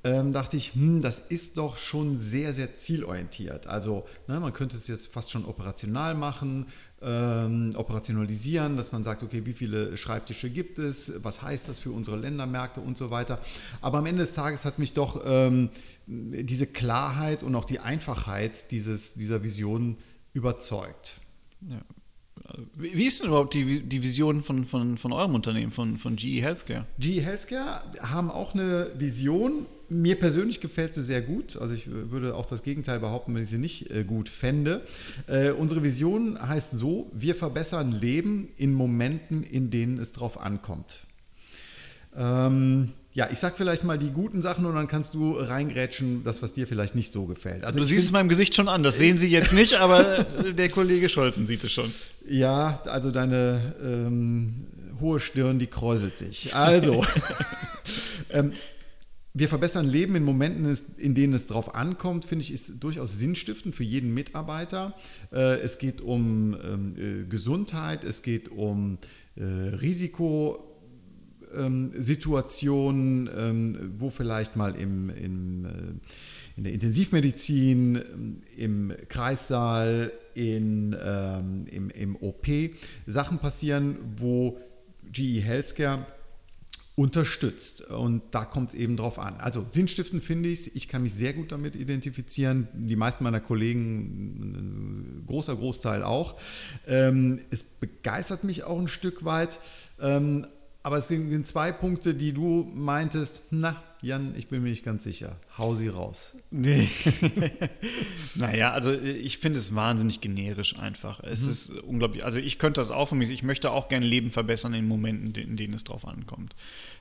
ähm, 0.06 0.34
dachte 0.34 0.58
ich, 0.58 0.74
hm, 0.74 1.02
das 1.02 1.20
ist 1.20 1.58
doch 1.58 1.78
schon 1.78 2.20
sehr, 2.20 2.54
sehr 2.54 2.76
zielorientiert. 2.76 3.68
Also 3.68 4.06
ne, 4.28 4.40
man 4.40 4.52
könnte 4.52 4.76
es 4.76 4.88
jetzt 4.88 5.08
fast 5.08 5.32
schon 5.32 5.46
operational 5.46 6.14
machen, 6.14 6.68
ähm, 7.04 7.72
operationalisieren, 7.76 8.78
dass 8.78 8.92
man 8.92 9.04
sagt, 9.04 9.24
okay, 9.24 9.46
wie 9.46 9.54
viele 9.54 9.98
Schreibtische 9.98 10.50
gibt 10.50 10.80
es, 10.80 11.24
was 11.24 11.42
heißt 11.42 11.68
das 11.68 11.80
für 11.80 11.92
unsere 11.92 12.18
Ländermärkte 12.18 12.82
und 12.82 12.98
so 12.98 13.12
weiter. 13.12 13.40
Aber 13.82 14.00
am 14.00 14.06
Ende 14.06 14.22
des 14.22 14.34
Tages 14.34 14.66
hat 14.66 14.80
mich 14.80 14.94
doch 14.94 15.22
ähm, 15.26 15.70
diese 16.08 16.68
Klarheit 16.68 17.44
und 17.44 17.56
auch 17.56 17.66
die 17.66 17.80
Einfachheit 17.80 18.72
dieses, 18.72 19.14
dieser 19.14 19.44
Vision 19.44 19.98
überzeugt. 20.34 21.22
Ja. 21.70 21.82
Wie 22.76 23.06
ist 23.06 23.22
denn 23.22 23.28
überhaupt 23.28 23.54
die, 23.54 23.82
die 23.82 24.04
Vision 24.04 24.44
von, 24.44 24.66
von, 24.66 24.98
von 24.98 25.14
eurem 25.14 25.34
Unternehmen, 25.34 25.72
von, 25.72 25.98
von 25.98 26.16
GE 26.16 26.42
Healthcare? 26.42 26.86
GE 27.00 27.22
Healthcare 27.22 27.84
haben 28.02 28.30
auch 28.30 28.54
eine 28.54 28.88
Vision. 28.98 29.66
Mir 29.90 30.16
persönlich 30.20 30.62
gefällt 30.62 30.96
sie 30.96 31.04
sehr 31.04 31.22
gut. 31.22 31.58
Also 31.58 31.76
ich 31.76 31.88
würde 31.90 32.36
auch 32.36 32.46
das 32.46 32.64
Gegenteil 32.64 33.00
behaupten, 33.00 33.36
wenn 33.36 33.44
ich 33.44 33.50
sie 33.50 33.58
nicht 33.58 33.92
äh, 33.92 34.04
gut 34.04 34.30
fände. 34.30 34.82
Äh, 35.28 35.52
unsere 35.52 35.84
Vision 35.84 36.40
heißt 36.42 36.72
so, 36.72 37.12
wir 37.14 37.36
verbessern 37.36 37.92
Leben 37.92 38.50
in 38.58 38.74
Momenten, 38.74 39.44
in 39.44 39.70
denen 39.70 40.00
es 40.00 40.12
drauf 40.12 40.40
ankommt. 40.40 41.06
Ähm, 42.16 42.92
ja, 43.16 43.28
ich 43.32 43.38
sag 43.38 43.56
vielleicht 43.56 43.84
mal 43.84 44.00
die 44.00 44.10
guten 44.10 44.42
Sachen 44.42 44.66
und 44.66 44.74
dann 44.74 44.88
kannst 44.88 45.14
du 45.14 45.34
reingrätschen, 45.34 46.24
das, 46.24 46.42
was 46.42 46.54
dir 46.54 46.66
vielleicht 46.66 46.96
nicht 46.96 47.12
so 47.12 47.26
gefällt. 47.26 47.64
Also 47.64 47.80
du 47.80 47.86
siehst 47.86 48.06
es 48.06 48.12
meinem 48.12 48.30
Gesicht 48.30 48.56
schon 48.56 48.68
an, 48.68 48.82
das 48.82 48.98
sehen 48.98 49.20
Sie 49.20 49.30
jetzt 49.30 49.54
nicht, 49.54 49.76
aber 49.76 50.26
der 50.58 50.70
Kollege 50.70 51.10
Scholzen 51.10 51.46
sieht 51.46 51.64
es 51.64 51.72
schon. 51.72 51.92
Ja, 52.28 52.82
also 52.86 53.12
deine 53.12 53.76
ähm, 53.84 54.66
hohe 55.00 55.20
Stirn, 55.20 55.60
die 55.60 55.68
kräuselt 55.68 56.18
sich. 56.18 56.56
Also, 56.56 57.06
ähm, 58.32 58.52
wir 59.36 59.50
verbessern 59.50 59.88
Leben 59.88 60.16
in 60.16 60.24
Momenten, 60.24 60.78
in 60.98 61.16
denen 61.16 61.34
es 61.34 61.48
drauf 61.48 61.74
ankommt, 61.74 62.26
finde 62.26 62.44
ich, 62.44 62.54
ist 62.54 62.84
durchaus 62.84 63.18
sinnstiftend 63.18 63.76
für 63.76 63.84
jeden 63.84 64.14
Mitarbeiter. 64.14 64.96
Äh, 65.32 65.60
es 65.62 65.80
geht 65.80 66.02
um 66.02 66.56
ähm, 66.64 66.96
äh, 66.96 67.26
Gesundheit, 67.26 68.04
es 68.04 68.22
geht 68.22 68.50
um 68.50 69.00
äh, 69.36 69.44
Risiko 69.44 70.70
ähm, 71.56 71.92
ähm, 71.96 73.94
wo 73.98 74.10
vielleicht 74.10 74.56
mal 74.56 74.76
im, 74.76 75.10
im, 75.10 75.68
in 76.56 76.64
der 76.64 76.74
Intensivmedizin, 76.74 78.42
im 78.58 78.92
Kreissaal, 79.08 80.12
in, 80.34 80.94
im, 80.94 81.90
im 81.92 82.16
OP 82.16 82.48
Sachen 83.06 83.38
passieren, 83.38 83.98
wo 84.18 84.58
GE 85.12 85.42
Healthcare 85.42 86.08
unterstützt. 86.96 87.90
Und 87.90 88.22
da 88.32 88.46
kommt 88.46 88.70
es 88.70 88.76
eben 88.76 88.98
drauf 88.98 89.18
an. 89.18 89.36
Also 89.40 89.66
sinnstiftend 89.68 90.24
finde 90.24 90.50
ich 90.50 90.60
es. 90.62 90.76
Ich 90.76 90.88
kann 90.88 91.02
mich 91.04 91.14
sehr 91.14 91.34
gut 91.34 91.52
damit 91.52 91.76
identifizieren. 91.76 92.68
Die 92.74 92.96
meisten 92.96 93.24
meiner 93.24 93.40
Kollegen, 93.40 95.22
ein 95.22 95.24
großer 95.26 95.56
Großteil 95.56 96.04
auch. 96.04 96.40
Ähm, 96.88 97.42
es 97.50 97.64
begeistert 97.64 98.44
mich 98.44 98.64
auch 98.64 98.80
ein 98.80 98.88
Stück 98.88 99.26
weit. 99.26 99.60
Aber 100.84 100.98
es 100.98 101.08
sind 101.08 101.48
zwei 101.48 101.72
Punkte, 101.72 102.14
die 102.14 102.34
du 102.34 102.70
meintest, 102.74 103.44
na, 103.52 103.82
Jan, 104.02 104.34
ich 104.36 104.50
bin 104.50 104.62
mir 104.62 104.70
nicht 104.70 104.84
ganz 104.84 105.06
sicher. 105.06 105.38
Hau 105.58 105.76
sie 105.76 105.88
raus. 105.88 106.36
Naja, 108.36 108.72
also 108.72 108.92
ich 108.92 109.38
finde 109.38 109.60
es 109.60 109.76
wahnsinnig 109.76 110.20
generisch 110.20 110.78
einfach. 110.78 111.22
Es 111.22 111.44
mhm. 111.44 111.50
ist 111.50 111.70
unglaublich. 111.84 112.26
Also 112.26 112.40
ich 112.40 112.60
könnte 112.60 112.82
das 112.82 112.92
auch 112.92 113.10
für 113.10 113.16
mich, 113.16 113.30
ich 113.30 113.44
möchte 113.44 113.72
auch 113.72 113.88
gerne 113.88 114.06
Leben 114.06 114.32
verbessern 114.32 114.74
in 114.74 114.88
Momenten, 114.88 115.34
in 115.36 115.56
denen 115.56 115.74
es 115.76 115.84
drauf 115.84 116.06
ankommt. 116.06 116.56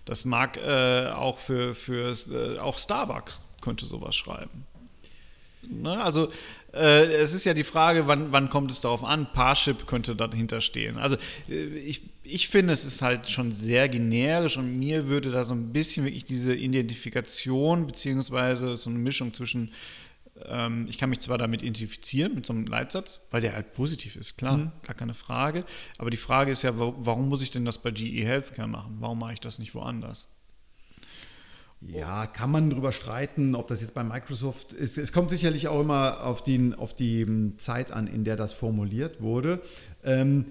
Das 0.05 0.25
mag 0.25 0.59
äh, 0.59 1.09
auch 1.09 1.39
für, 1.39 1.75
für 1.75 2.15
äh, 2.31 2.59
auch 2.59 2.79
Starbucks 2.79 3.41
könnte 3.63 3.87
sowas 3.87 4.15
schreiben. 4.15 4.67
Ne? 5.63 6.01
Also 6.01 6.31
äh, 6.73 7.05
es 7.15 7.35
ist 7.35 7.45
ja 7.45 7.55
die 7.55 7.65
Frage, 7.65 8.07
wann, 8.07 8.31
wann 8.33 8.51
kommt 8.51 8.71
es 8.71 8.81
darauf 8.81 9.05
an? 9.05 9.33
Parship 9.33 9.87
könnte 9.87 10.15
dahinter 10.15 10.61
stehen. 10.61 10.99
Also 10.99 11.17
äh, 11.49 11.65
ich, 11.79 12.03
ich 12.25 12.49
finde, 12.49 12.73
es 12.73 12.85
ist 12.85 13.03
halt 13.03 13.29
schon 13.29 13.51
sehr 13.53 13.89
generisch 13.89 14.57
und 14.57 14.79
mir 14.79 15.09
würde 15.09 15.31
da 15.31 15.45
so 15.45 15.55
ein 15.55 15.73
bisschen 15.73 16.05
wirklich 16.05 16.25
diese 16.25 16.55
Identifikation 16.55 17.87
beziehungsweise 17.87 18.77
so 18.77 18.91
eine 18.91 18.99
Mischung 18.99 19.35
zwischen 19.35 19.73
ähm, 20.47 20.87
ich 20.89 20.99
kann 20.99 21.11
mich 21.11 21.21
zwar 21.21 21.39
damit 21.39 21.63
identifizieren, 21.63 22.35
mit 22.35 22.47
so 22.47 22.53
einem 22.53 22.67
Leitsatz, 22.67 23.29
weil 23.31 23.41
der 23.41 23.55
halt 23.55 23.75
positiv 23.75 24.17
ist, 24.17 24.39
klar, 24.39 24.57
mhm. 24.57 24.73
gar 24.83 24.95
keine 24.95 25.15
Frage. 25.15 25.65
Aber 25.99 26.11
die 26.11 26.17
Frage 26.17 26.51
ist 26.51 26.63
ja, 26.63 26.73
warum 26.77 27.29
muss 27.29 27.43
ich 27.43 27.51
denn 27.51 27.65
das 27.65 27.79
bei 27.79 27.91
GE 27.91 28.25
Healthcare 28.25 28.69
machen? 28.69 28.97
Warum 29.01 29.19
mache 29.19 29.35
ich 29.35 29.41
das 29.41 29.59
nicht 29.59 29.75
woanders? 29.75 30.31
Ja, 31.81 32.27
kann 32.27 32.51
man 32.51 32.71
darüber 32.71 32.93
streiten, 32.93 33.57
ob 33.57 33.67
das 33.67 33.81
jetzt 33.81 33.95
bei 33.95 34.05
Microsoft 34.05 34.73
ist. 34.73 34.99
Es 34.99 35.13
kommt 35.13 35.31
sicherlich 35.31 35.67
auch 35.67 35.81
immer 35.81 36.23
auf 36.25 36.43
die, 36.43 36.73
auf 36.77 36.95
die 36.95 37.27
hm, 37.27 37.59
Zeit 37.59 37.91
an, 37.91 38.07
in 38.07 38.23
der 38.25 38.37
das 38.37 38.53
formuliert 38.53 39.21
wurde. 39.21 39.61
Ähm, 40.05 40.47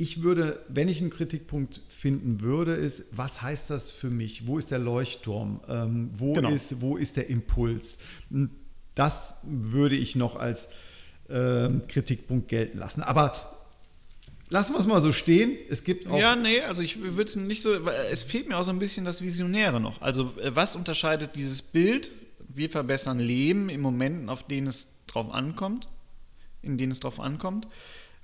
ich 0.00 0.22
würde, 0.22 0.64
wenn 0.68 0.88
ich 0.88 1.02
einen 1.02 1.10
Kritikpunkt 1.10 1.82
finden 1.88 2.40
würde, 2.40 2.72
ist, 2.72 3.18
was 3.18 3.42
heißt 3.42 3.68
das 3.68 3.90
für 3.90 4.08
mich? 4.08 4.46
Wo 4.46 4.58
ist 4.58 4.70
der 4.70 4.78
Leuchtturm? 4.78 5.60
Ähm, 5.68 6.10
wo, 6.14 6.32
genau. 6.32 6.48
ist, 6.48 6.80
wo 6.80 6.96
ist 6.96 7.18
der 7.18 7.28
Impuls? 7.28 7.98
Hm, 8.30 8.48
das 8.94 9.36
würde 9.42 9.96
ich 9.96 10.16
noch 10.16 10.36
als 10.36 10.70
ähm, 11.28 11.82
Kritikpunkt 11.86 12.48
gelten 12.48 12.78
lassen. 12.78 13.02
Aber 13.02 13.58
Lassen 14.52 14.72
wir 14.72 14.80
es 14.80 14.86
mal 14.88 15.00
so 15.00 15.12
stehen. 15.12 15.56
Es 15.68 15.84
gibt 15.84 16.08
auch. 16.08 16.18
Ja, 16.18 16.34
nee, 16.34 16.60
also 16.62 16.82
ich 16.82 17.00
würde 17.00 17.22
es 17.22 17.36
nicht 17.36 17.62
so. 17.62 17.72
Es 18.10 18.22
fehlt 18.22 18.48
mir 18.48 18.56
auch 18.56 18.64
so 18.64 18.72
ein 18.72 18.80
bisschen 18.80 19.04
das 19.04 19.22
Visionäre 19.22 19.80
noch. 19.80 20.02
Also, 20.02 20.32
äh, 20.42 20.56
was 20.56 20.74
unterscheidet 20.74 21.36
dieses 21.36 21.62
Bild? 21.62 22.10
Wir 22.48 22.68
verbessern 22.68 23.20
Leben 23.20 23.68
in 23.68 23.80
Momenten, 23.80 24.28
auf 24.28 24.42
denen 24.42 24.66
es 24.66 25.04
drauf 25.06 25.32
ankommt, 25.32 25.88
in 26.62 26.78
denen 26.78 26.90
es 26.90 26.98
drauf 26.98 27.20
ankommt. 27.20 27.68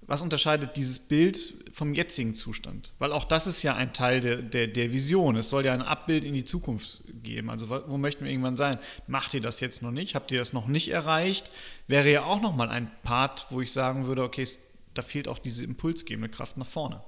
Was 0.06 0.22
unterscheidet 0.22 0.76
dieses 0.76 1.00
Bild 1.00 1.54
vom 1.72 1.92
jetzigen 1.92 2.34
Zustand? 2.34 2.92
Weil 2.98 3.12
auch 3.12 3.24
das 3.24 3.48
ist 3.48 3.62
ja 3.62 3.74
ein 3.74 3.92
Teil 3.92 4.20
der, 4.20 4.36
der, 4.36 4.68
der 4.68 4.92
Vision. 4.92 5.34
Es 5.34 5.48
soll 5.48 5.64
ja 5.64 5.74
ein 5.74 5.82
Abbild 5.82 6.22
in 6.22 6.32
die 6.32 6.44
Zukunft 6.44 7.02
geben. 7.24 7.50
Also, 7.50 7.68
wo 7.68 7.98
möchten 7.98 8.24
wir 8.24 8.30
irgendwann 8.30 8.56
sein? 8.56 8.78
Macht 9.08 9.34
ihr 9.34 9.40
das 9.40 9.58
jetzt 9.58 9.82
noch 9.82 9.90
nicht? 9.90 10.14
Habt 10.14 10.30
ihr 10.30 10.38
das 10.38 10.52
noch 10.52 10.68
nicht 10.68 10.90
erreicht? 10.90 11.50
Wäre 11.88 12.10
ja 12.10 12.22
auch 12.22 12.40
nochmal 12.40 12.68
ein 12.68 12.90
Part, 13.02 13.46
wo 13.50 13.60
ich 13.60 13.72
sagen 13.72 14.06
würde, 14.06 14.22
okay, 14.22 14.46
da 14.94 15.02
fehlt 15.02 15.26
auch 15.26 15.38
diese 15.38 15.64
impulsgebende 15.64 16.28
Kraft 16.28 16.56
nach 16.56 16.66
vorne. 16.66 17.02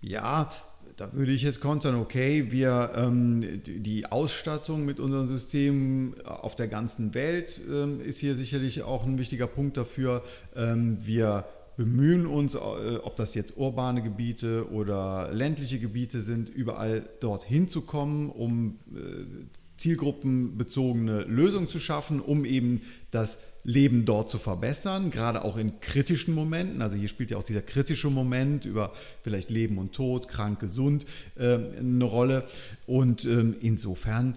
Ja, 0.00 0.50
da 0.96 1.12
würde 1.12 1.32
ich 1.32 1.42
jetzt 1.42 1.60
kontern, 1.60 1.94
okay, 1.94 2.50
wir 2.50 2.92
ähm, 2.96 3.62
die 3.64 4.06
Ausstattung 4.06 4.84
mit 4.84 4.98
unseren 4.98 5.28
Systemen 5.28 6.20
auf 6.24 6.56
der 6.56 6.66
ganzen 6.66 7.14
Welt 7.14 7.60
ähm, 7.70 8.00
ist 8.00 8.18
hier 8.18 8.34
sicherlich 8.34 8.82
auch 8.82 9.04
ein 9.04 9.18
wichtiger 9.18 9.46
Punkt 9.46 9.76
dafür. 9.76 10.24
Ähm, 10.56 10.98
wir 11.00 11.44
bemühen 11.78 12.26
uns, 12.26 12.54
äh, 12.56 12.58
ob 12.58 13.14
das 13.14 13.34
jetzt 13.36 13.56
urbane 13.56 14.02
Gebiete 14.02 14.68
oder 14.72 15.32
ländliche 15.32 15.78
Gebiete 15.78 16.22
sind, 16.22 16.48
überall 16.50 17.08
dorthin 17.20 17.68
zu 17.68 17.82
kommen, 17.82 18.30
um 18.30 18.80
äh, 18.92 19.46
zielgruppenbezogene 19.76 21.22
Lösung 21.22 21.68
zu 21.68 21.78
schaffen, 21.78 22.20
um 22.20 22.44
eben 22.44 22.82
das 23.12 23.38
Leben 23.62 24.04
dort 24.04 24.28
zu 24.28 24.38
verbessern, 24.38 25.12
gerade 25.12 25.44
auch 25.44 25.56
in 25.56 25.78
kritischen 25.78 26.34
Momenten. 26.34 26.82
Also 26.82 26.96
hier 26.96 27.06
spielt 27.06 27.30
ja 27.30 27.36
auch 27.36 27.44
dieser 27.44 27.62
kritische 27.62 28.10
Moment 28.10 28.64
über 28.64 28.92
vielleicht 29.22 29.48
Leben 29.48 29.78
und 29.78 29.92
Tod, 29.92 30.26
krank, 30.26 30.58
gesund 30.58 31.06
äh, 31.36 31.58
eine 31.78 32.04
Rolle. 32.04 32.48
Und 32.86 33.24
ähm, 33.24 33.54
insofern 33.60 34.36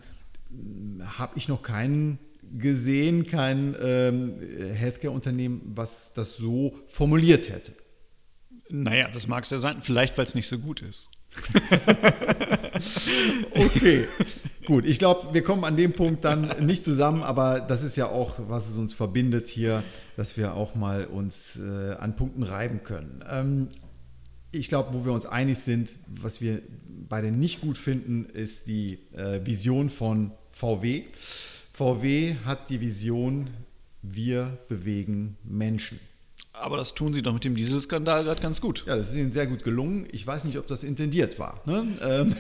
hm, 0.52 1.18
habe 1.18 1.34
ich 1.38 1.48
noch 1.48 1.64
keinen 1.64 2.20
gesehen, 2.58 3.28
kein 3.28 3.76
ähm, 3.82 4.40
Healthcare-Unternehmen, 4.74 5.62
was 5.76 6.14
das 6.14 6.38
so 6.38 6.74
formuliert 6.88 7.50
hätte. 7.50 7.74
Naja, 8.70 9.10
das 9.14 9.28
mag 9.28 9.44
es 9.44 9.50
ja 9.50 9.58
sein. 9.58 9.78
Vielleicht, 9.82 10.18
weil 10.18 10.26
es 10.26 10.36
nicht 10.36 10.48
so 10.48 10.58
gut 10.58 10.82
ist. 10.82 11.10
okay, 13.56 14.08
gut. 14.66 14.86
Ich 14.86 15.00
glaube, 15.00 15.34
wir 15.34 15.44
kommen 15.44 15.64
an 15.64 15.78
dem 15.78 15.94
Punkt 15.94 16.26
dann 16.26 16.66
nicht 16.66 16.84
zusammen, 16.84 17.24
aber 17.24 17.62
das 17.62 17.84
ist 17.84 17.96
ja 17.96 18.08
auch, 18.08 18.36
was 18.48 18.70
es 18.70 18.78
uns 18.78 18.94
verbindet 18.94 19.48
hier, 19.48 19.84
dass 20.18 20.38
wir 20.38 20.56
auch 20.56 20.76
mal 20.76 21.06
uns 21.06 21.58
äh, 21.58 21.94
an 21.94 22.16
Punkten 22.16 22.44
reiben 22.44 22.84
können. 22.84 23.24
Ähm, 23.30 23.70
ich 24.52 24.68
glaube, 24.68 24.94
wo 24.94 25.06
wir 25.06 25.14
uns 25.14 25.26
einig 25.26 25.60
sind, 25.60 25.96
was 26.08 26.42
wir 26.42 26.62
beide 27.08 27.32
nicht 27.32 27.62
gut 27.62 27.78
finden, 27.78 28.26
ist 28.26 28.68
die 28.68 29.00
äh, 29.14 29.46
Vision 29.46 29.90
von 29.90 30.32
VW. 30.52 31.04
VW 31.82 32.36
hat 32.46 32.70
die 32.70 32.80
Vision, 32.80 33.50
wir 34.04 34.60
bewegen 34.70 35.36
Menschen. 35.44 36.00
Aber 36.54 36.78
das 36.78 36.94
tun 36.94 37.12
sie 37.12 37.24
doch 37.24 37.34
mit 37.34 37.44
dem 37.44 37.56
Dieselskandal 37.56 38.24
gerade 38.24 38.40
ganz 38.40 38.62
gut. 38.62 38.84
Ja, 38.86 38.96
das 38.96 39.10
ist 39.10 39.16
ihnen 39.16 39.32
sehr 39.32 39.48
gut 39.48 39.64
gelungen. 39.64 40.06
Ich 40.12 40.28
weiß 40.28 40.46
nicht, 40.46 40.60
ob 40.60 40.68
das 40.68 40.84
intendiert 40.84 41.40
war. 41.40 41.60
Ne? 41.66 41.88
Ähm, 42.04 42.36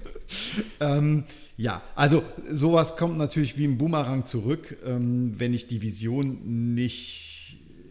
ähm, 0.80 1.24
ja, 1.56 1.80
also 1.94 2.24
sowas 2.50 2.96
kommt 2.96 3.18
natürlich 3.18 3.56
wie 3.56 3.66
ein 3.66 3.78
Boomerang 3.78 4.26
zurück, 4.26 4.76
ähm, 4.84 5.34
wenn 5.38 5.54
ich 5.54 5.68
die 5.68 5.80
Vision 5.80 6.74
nicht 6.74 7.36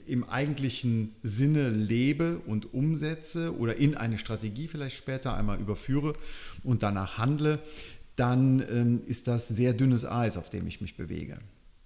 im 0.08 0.24
eigentlichen 0.26 1.16
Sinne 1.24 1.70
lebe 1.70 2.42
und 2.46 2.74
umsetze 2.74 3.58
oder 3.58 3.78
in 3.78 3.96
eine 3.96 4.18
Strategie 4.18 4.68
vielleicht 4.68 4.98
später 4.98 5.36
einmal 5.36 5.60
überführe 5.60 6.14
und 6.64 6.84
danach 6.84 7.18
handle, 7.18 7.60
dann 8.16 8.64
ähm, 8.72 9.02
ist 9.06 9.28
das 9.28 9.48
sehr 9.48 9.74
dünnes 9.74 10.06
Eis, 10.06 10.38
auf 10.38 10.50
dem 10.50 10.68
ich 10.68 10.82
mich 10.82 10.96
bewege. 10.96 11.38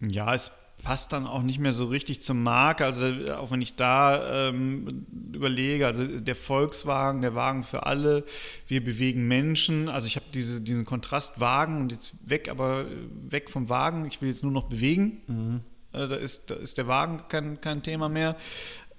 Ja, 0.01 0.33
es 0.33 0.51
passt 0.83 1.12
dann 1.12 1.27
auch 1.27 1.41
nicht 1.41 1.59
mehr 1.59 1.74
so 1.74 1.86
richtig 1.86 2.21
zum 2.21 2.41
Marke. 2.41 2.86
Also 2.86 3.05
auch 3.33 3.51
wenn 3.51 3.62
ich 3.62 3.75
da 3.75 4.50
ähm, 4.50 5.05
überlege, 5.33 5.86
also 5.86 6.05
der 6.05 6.36
Volkswagen, 6.36 7.21
der 7.21 7.36
Wagen 7.36 7.63
für 7.63 7.86
alle, 7.86 8.24
wir 8.67 8.83
bewegen 8.83 9.27
Menschen. 9.27 9.89
Also 9.89 10.07
ich 10.07 10.15
habe 10.15 10.25
diese, 10.33 10.62
diesen 10.62 10.86
Kontrast 10.86 11.39
Wagen 11.39 11.81
und 11.81 11.91
jetzt 11.91 12.12
weg, 12.29 12.50
aber 12.50 12.86
weg 13.29 13.50
vom 13.50 13.69
Wagen. 13.69 14.05
Ich 14.05 14.21
will 14.21 14.29
jetzt 14.29 14.43
nur 14.43 14.51
noch 14.51 14.69
bewegen. 14.69 15.21
Mhm. 15.27 15.62
Äh, 15.91 16.07
da, 16.07 16.15
ist, 16.15 16.50
da 16.50 16.55
ist 16.55 16.77
der 16.77 16.88
Wagen 16.88 17.24
kein, 17.27 17.59
kein 17.59 17.83
Thema 17.83 18.07
mehr. 18.07 18.36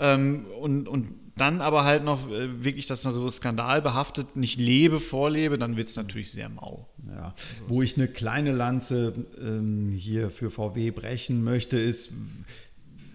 Ähm, 0.01 0.47
und, 0.61 0.89
und 0.89 1.09
dann 1.37 1.61
aber 1.61 1.85
halt 1.85 2.05
noch 2.05 2.31
äh, 2.31 2.65
wirklich 2.65 2.87
das 2.87 3.03
so 3.03 3.31
skandalbehaftet 3.31 4.37
nicht 4.37 4.59
lebe, 4.59 5.01
vorlebe, 5.01 5.59
dann 5.59 5.77
wird 5.77 5.89
es 5.89 5.97
natürlich 5.97 6.33
sehr 6.33 6.49
mau. 6.49 6.89
Ja. 7.09 7.35
Wo 7.69 7.83
ich 7.83 7.97
eine 7.97 8.09
kleine 8.09 8.53
Lanze 8.53 9.27
ähm, 9.41 9.91
hier 9.93 10.31
für 10.31 10.51
VW 10.51 10.91
brechen 10.91 11.45
möchte, 11.45 11.79
ist, 11.79 12.13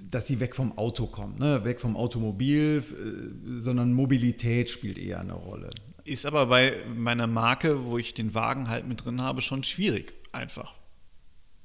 dass 0.09 0.27
sie 0.27 0.39
weg 0.39 0.55
vom 0.55 0.77
Auto 0.77 1.07
kommen, 1.07 1.37
ne? 1.39 1.65
weg 1.65 1.79
vom 1.79 1.95
Automobil, 1.95 2.83
äh, 2.83 3.59
sondern 3.59 3.93
Mobilität 3.93 4.71
spielt 4.71 4.97
eher 4.97 5.19
eine 5.19 5.33
Rolle. 5.33 5.69
Ist 6.03 6.25
aber 6.25 6.45
bei 6.45 6.73
meiner 6.95 7.27
Marke, 7.27 7.85
wo 7.85 7.97
ich 7.97 8.13
den 8.13 8.33
Wagen 8.33 8.69
halt 8.69 8.87
mit 8.87 9.03
drin 9.05 9.21
habe, 9.21 9.41
schon 9.41 9.63
schwierig, 9.63 10.13
einfach. 10.31 10.75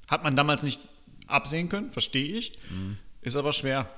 Hat 0.07 0.23
man 0.23 0.35
damals 0.35 0.63
nicht 0.63 0.81
absehen 1.27 1.69
können, 1.69 1.91
verstehe 1.91 2.37
ich, 2.37 2.57
mhm. 2.69 2.97
ist 3.21 3.35
aber 3.35 3.53
schwer. 3.53 3.89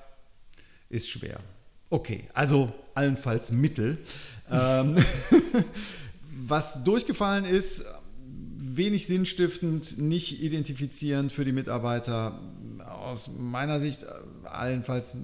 Ist 0.94 1.10
schwer. 1.10 1.40
Okay, 1.90 2.26
also 2.36 2.72
allenfalls 2.94 3.52
Mittel. 3.52 3.98
Ähm, 4.52 4.96
was 6.48 6.84
durchgefallen 6.84 7.46
ist, 7.46 7.86
wenig 8.60 9.08
sinnstiftend, 9.08 9.98
nicht 9.98 10.44
identifizierend 10.44 11.32
für 11.32 11.46
die 11.46 11.54
Mitarbeiter. 11.54 12.40
Aus 12.86 13.32
meiner 13.40 13.80
Sicht 13.80 14.06
allenfalls 14.44 15.16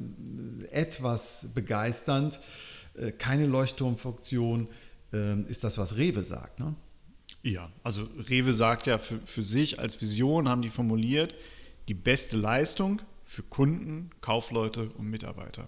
etwas 0.71 1.49
begeisternd. 1.53 2.39
Äh, 2.95 3.11
keine 3.11 3.45
Leuchtturmfunktion 3.45 4.69
ähm, 5.11 5.45
ist 5.47 5.65
das, 5.65 5.77
was 5.77 5.97
Rewe 5.97 6.23
sagt. 6.23 6.59
Ne? 6.59 6.73
Ja, 7.43 7.69
also 7.83 8.07
Rewe 8.29 8.53
sagt 8.53 8.87
ja 8.87 8.97
für, 8.97 9.19
für 9.25 9.43
sich 9.43 9.79
als 9.79 9.99
Vision, 10.01 10.47
haben 10.47 10.61
die 10.61 10.69
formuliert, 10.69 11.35
die 11.89 11.93
beste 11.93 12.37
Leistung 12.37 13.01
für 13.29 13.43
Kunden, 13.43 14.09
Kaufleute 14.21 14.89
und 14.97 15.07
Mitarbeiter. 15.07 15.67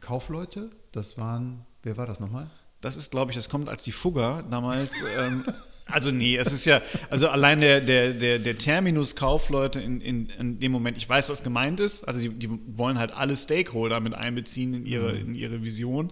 Kaufleute, 0.00 0.70
das 0.90 1.18
waren, 1.18 1.66
wer 1.82 1.98
war 1.98 2.06
das 2.06 2.18
nochmal? 2.18 2.50
Das 2.80 2.96
ist, 2.96 3.10
glaube 3.10 3.30
ich, 3.30 3.36
das 3.36 3.50
kommt 3.50 3.68
als 3.68 3.82
die 3.82 3.92
Fugger 3.92 4.42
damals. 4.50 5.02
ähm, 5.18 5.44
also 5.84 6.10
nee, 6.10 6.38
es 6.38 6.50
ist 6.50 6.64
ja, 6.64 6.80
also 7.10 7.28
allein 7.28 7.60
der, 7.60 7.82
der, 7.82 8.14
der, 8.14 8.38
der 8.38 8.56
Terminus 8.56 9.16
Kaufleute 9.16 9.82
in, 9.82 10.00
in, 10.00 10.30
in 10.30 10.60
dem 10.60 10.72
Moment, 10.72 10.96
ich 10.96 11.06
weiß, 11.06 11.28
was 11.28 11.42
gemeint 11.42 11.78
ist, 11.78 12.04
also 12.04 12.22
die, 12.22 12.30
die 12.30 12.48
wollen 12.78 12.98
halt 12.98 13.12
alle 13.12 13.36
Stakeholder 13.36 14.00
mit 14.00 14.14
einbeziehen 14.14 14.72
in 14.72 14.86
ihre, 14.86 15.12
mhm. 15.12 15.28
in 15.28 15.34
ihre 15.34 15.62
Vision. 15.62 16.10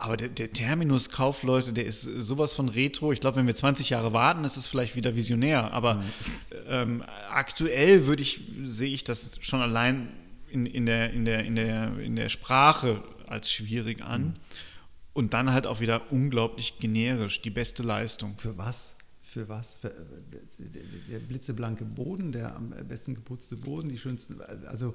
Aber 0.00 0.16
der, 0.16 0.30
der, 0.30 0.50
Terminus 0.50 1.10
Kaufleute, 1.10 1.74
der 1.74 1.84
ist 1.84 2.02
sowas 2.02 2.54
von 2.54 2.70
retro. 2.70 3.12
Ich 3.12 3.20
glaube, 3.20 3.36
wenn 3.36 3.46
wir 3.46 3.54
20 3.54 3.90
Jahre 3.90 4.14
warten, 4.14 4.44
ist 4.44 4.56
es 4.56 4.66
vielleicht 4.66 4.96
wieder 4.96 5.14
visionär. 5.14 5.74
Aber 5.74 5.96
mhm. 5.96 6.02
ähm, 6.68 7.04
aktuell 7.30 8.06
würde 8.06 8.22
ich, 8.22 8.40
sehe 8.64 8.94
ich 8.94 9.04
das 9.04 9.38
schon 9.42 9.60
allein 9.60 10.08
in, 10.48 10.64
in, 10.64 10.86
der, 10.86 11.12
in, 11.12 11.26
der, 11.26 11.44
in, 11.44 11.54
der, 11.54 11.98
in 11.98 12.16
der 12.16 12.30
Sprache 12.30 13.04
als 13.26 13.52
schwierig 13.52 14.02
an. 14.02 14.22
Mhm. 14.22 14.34
Und 15.12 15.34
dann 15.34 15.52
halt 15.52 15.66
auch 15.66 15.80
wieder 15.80 16.10
unglaublich 16.10 16.78
generisch, 16.78 17.42
die 17.42 17.50
beste 17.50 17.82
Leistung. 17.82 18.38
Für 18.38 18.56
was? 18.56 18.96
Für 19.20 19.50
was? 19.50 19.74
Für, 19.74 19.92
der, 20.58 20.82
der 21.10 21.18
blitzeblanke 21.18 21.84
Boden, 21.84 22.32
der 22.32 22.56
am 22.56 22.70
besten 22.88 23.14
geputzte 23.14 23.56
Boden, 23.56 23.90
die 23.90 23.98
schönsten, 23.98 24.40
also 24.40 24.94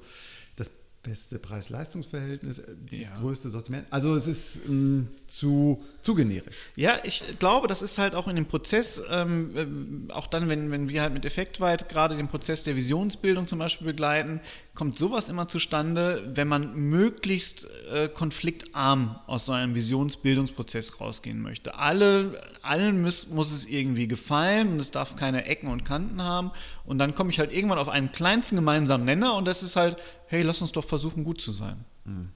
beste 1.06 1.38
Preis-Leistungs-Verhältnis, 1.38 2.58
äh, 2.58 2.74
das 2.90 3.00
ja. 3.00 3.18
größte 3.20 3.48
Sortiment. 3.48 3.86
Also 3.90 4.14
es 4.14 4.26
ist 4.26 4.60
ähm, 4.66 5.08
zu, 5.26 5.82
zu 6.02 6.14
generisch. 6.14 6.56
Ja, 6.74 6.94
ich 7.04 7.22
glaube, 7.38 7.68
das 7.68 7.80
ist 7.80 7.98
halt 7.98 8.14
auch 8.14 8.26
in 8.28 8.36
dem 8.36 8.46
Prozess, 8.46 9.02
ähm, 9.10 10.08
äh, 10.08 10.12
auch 10.12 10.26
dann, 10.26 10.48
wenn, 10.48 10.70
wenn 10.70 10.88
wir 10.88 11.02
halt 11.02 11.12
mit 11.12 11.24
Effektweit 11.24 11.88
gerade 11.88 12.16
den 12.16 12.28
Prozess 12.28 12.64
der 12.64 12.76
Visionsbildung 12.76 13.46
zum 13.46 13.60
Beispiel 13.60 13.86
begleiten, 13.86 14.40
kommt 14.76 14.96
sowas 14.96 15.28
immer 15.28 15.48
zustande, 15.48 16.30
wenn 16.34 16.46
man 16.46 16.76
möglichst 16.76 17.66
äh, 17.92 18.08
konfliktarm 18.08 19.18
aus 19.26 19.46
so 19.46 19.52
einem 19.52 19.74
Visionsbildungsprozess 19.74 21.00
rausgehen 21.00 21.40
möchte. 21.40 21.76
Alle, 21.76 22.40
allen 22.62 23.02
muss, 23.02 23.28
muss 23.30 23.52
es 23.52 23.64
irgendwie 23.64 24.06
gefallen 24.06 24.68
und 24.68 24.80
es 24.80 24.92
darf 24.92 25.16
keine 25.16 25.46
Ecken 25.46 25.68
und 25.68 25.84
Kanten 25.84 26.22
haben. 26.22 26.52
Und 26.84 26.98
dann 26.98 27.14
komme 27.14 27.30
ich 27.30 27.38
halt 27.38 27.52
irgendwann 27.52 27.78
auf 27.78 27.88
einen 27.88 28.12
kleinsten 28.12 28.56
gemeinsamen 28.56 29.04
Nenner 29.04 29.34
und 29.34 29.46
das 29.46 29.62
ist 29.62 29.74
halt, 29.74 29.96
hey, 30.26 30.42
lass 30.42 30.62
uns 30.62 30.72
doch 30.72 30.84
versuchen, 30.84 31.24
gut 31.24 31.40
zu 31.40 31.52
sein. 31.52 31.84
Mhm. 32.04 32.28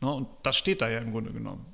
Na, 0.00 0.10
und 0.10 0.28
das 0.42 0.56
steht 0.56 0.82
da 0.82 0.90
ja 0.90 0.98
im 0.98 1.12
Grunde 1.12 1.32
genommen. 1.32 1.64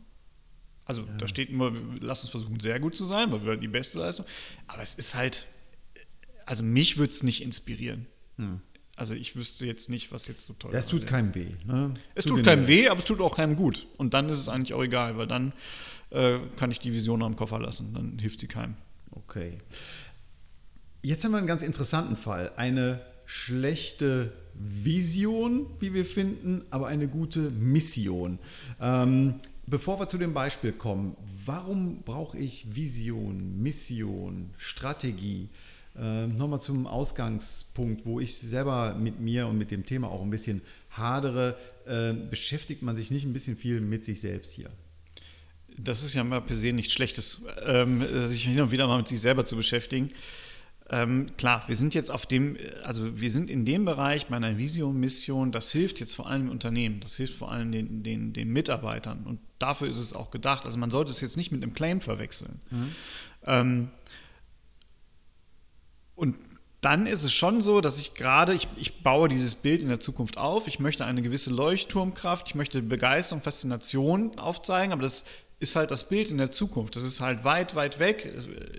Also 0.84 1.02
ja. 1.02 1.16
da 1.18 1.28
steht 1.28 1.50
immer, 1.50 1.72
lass 2.00 2.22
uns 2.22 2.30
versuchen, 2.30 2.60
sehr 2.60 2.78
gut 2.78 2.94
zu 2.94 3.06
sein, 3.06 3.32
weil 3.32 3.44
wir 3.44 3.56
die 3.56 3.68
beste 3.68 3.98
Leistung. 3.98 4.26
Aber 4.66 4.82
es 4.82 4.94
ist 4.94 5.14
halt, 5.14 5.46
also 6.46 6.62
mich 6.62 6.98
würde 6.98 7.12
es 7.12 7.22
nicht 7.22 7.42
inspirieren. 7.42 8.06
Mhm. 8.36 8.60
Also 9.00 9.14
ich 9.14 9.34
wüsste 9.34 9.64
jetzt 9.64 9.88
nicht, 9.88 10.12
was 10.12 10.28
jetzt 10.28 10.44
so 10.44 10.52
toll 10.52 10.72
ist. 10.72 10.78
Es 10.78 10.86
tut 10.86 11.06
keinem 11.06 11.34
weh. 11.34 11.54
Ne? 11.64 11.94
Es 12.14 12.26
tut 12.26 12.44
keinem 12.44 12.66
weh, 12.66 12.88
aber 12.88 12.98
es 12.98 13.06
tut 13.06 13.20
auch 13.22 13.34
keinem 13.34 13.56
gut. 13.56 13.86
Und 13.96 14.12
dann 14.12 14.28
ist 14.28 14.38
es 14.38 14.50
eigentlich 14.50 14.74
auch 14.74 14.82
egal, 14.82 15.16
weil 15.16 15.26
dann 15.26 15.54
äh, 16.10 16.38
kann 16.58 16.70
ich 16.70 16.80
die 16.80 16.92
Vision 16.92 17.22
am 17.22 17.34
Koffer 17.34 17.58
lassen. 17.58 17.94
Dann 17.94 18.18
hilft 18.18 18.40
sie 18.40 18.46
keinem. 18.46 18.74
Okay. 19.12 19.56
Jetzt 21.02 21.24
haben 21.24 21.30
wir 21.30 21.38
einen 21.38 21.46
ganz 21.46 21.62
interessanten 21.62 22.14
Fall. 22.14 22.52
Eine 22.56 23.00
schlechte 23.24 24.32
Vision, 24.52 25.66
wie 25.78 25.94
wir 25.94 26.04
finden, 26.04 26.62
aber 26.70 26.88
eine 26.88 27.08
gute 27.08 27.50
Mission. 27.50 28.38
Ähm, 28.82 29.40
bevor 29.66 29.98
wir 29.98 30.08
zu 30.08 30.18
dem 30.18 30.34
Beispiel 30.34 30.72
kommen, 30.72 31.16
warum 31.46 32.02
brauche 32.02 32.36
ich 32.36 32.74
Vision, 32.74 33.62
Mission, 33.62 34.50
Strategie? 34.58 35.48
Äh, 35.98 36.26
Nochmal 36.28 36.60
zum 36.60 36.86
Ausgangspunkt, 36.86 38.06
wo 38.06 38.20
ich 38.20 38.36
selber 38.36 38.94
mit 38.94 39.20
mir 39.20 39.46
und 39.48 39.58
mit 39.58 39.70
dem 39.70 39.84
Thema 39.84 40.08
auch 40.08 40.22
ein 40.22 40.30
bisschen 40.30 40.62
hadere, 40.90 41.56
äh, 41.86 42.12
beschäftigt 42.12 42.82
man 42.82 42.96
sich 42.96 43.10
nicht 43.10 43.24
ein 43.24 43.32
bisschen 43.32 43.56
viel 43.56 43.80
mit 43.80 44.04
sich 44.04 44.20
selbst 44.20 44.52
hier? 44.52 44.70
Das 45.76 46.02
ist 46.02 46.14
ja 46.14 46.24
mal 46.24 46.42
per 46.42 46.56
se 46.56 46.72
nichts 46.72 46.92
Schlechtes, 46.92 47.42
ähm, 47.64 48.04
sich 48.28 48.44
hin 48.44 48.60
und 48.60 48.70
wieder 48.70 48.86
mal 48.86 48.98
mit 48.98 49.08
sich 49.08 49.20
selber 49.20 49.44
zu 49.44 49.56
beschäftigen. 49.56 50.08
Ähm, 50.92 51.26
klar, 51.36 51.62
wir 51.68 51.76
sind 51.76 51.94
jetzt 51.94 52.10
auf 52.10 52.26
dem, 52.26 52.56
also 52.84 53.20
wir 53.20 53.30
sind 53.30 53.48
in 53.48 53.64
dem 53.64 53.84
Bereich 53.84 54.28
meiner 54.28 54.58
Vision, 54.58 54.98
Mission, 54.98 55.52
das 55.52 55.70
hilft 55.70 56.00
jetzt 56.00 56.14
vor 56.14 56.28
allem 56.28 56.50
Unternehmen, 56.50 56.98
das 57.00 57.16
hilft 57.16 57.34
vor 57.34 57.52
allem 57.52 57.70
den, 57.70 58.02
den, 58.02 58.32
den 58.32 58.48
Mitarbeitern 58.48 59.24
und 59.24 59.38
dafür 59.60 59.86
ist 59.86 59.98
es 59.98 60.14
auch 60.14 60.32
gedacht. 60.32 60.64
Also 60.66 60.78
man 60.78 60.90
sollte 60.90 61.12
es 61.12 61.20
jetzt 61.20 61.36
nicht 61.36 61.52
mit 61.52 61.62
einem 61.62 61.74
Claim 61.74 62.00
verwechseln. 62.00 62.60
Mhm. 62.70 62.94
Ähm, 63.46 63.88
und 66.20 66.36
dann 66.82 67.06
ist 67.06 67.24
es 67.24 67.32
schon 67.32 67.60
so, 67.60 67.80
dass 67.80 67.98
ich 67.98 68.14
gerade, 68.14 68.54
ich, 68.54 68.68
ich 68.76 69.02
baue 69.02 69.28
dieses 69.28 69.54
Bild 69.54 69.82
in 69.82 69.88
der 69.88 70.00
Zukunft 70.00 70.38
auf, 70.38 70.66
ich 70.66 70.78
möchte 70.78 71.04
eine 71.04 71.22
gewisse 71.22 71.50
Leuchtturmkraft, 71.50 72.48
ich 72.48 72.54
möchte 72.54 72.82
Begeisterung, 72.82 73.42
Faszination 73.42 74.38
aufzeigen, 74.38 74.92
aber 74.92 75.02
das 75.02 75.24
ist 75.58 75.76
halt 75.76 75.90
das 75.90 76.08
Bild 76.08 76.30
in 76.30 76.38
der 76.38 76.50
Zukunft. 76.50 76.96
Das 76.96 77.02
ist 77.02 77.20
halt 77.20 77.44
weit, 77.44 77.74
weit 77.74 77.98
weg. 77.98 78.32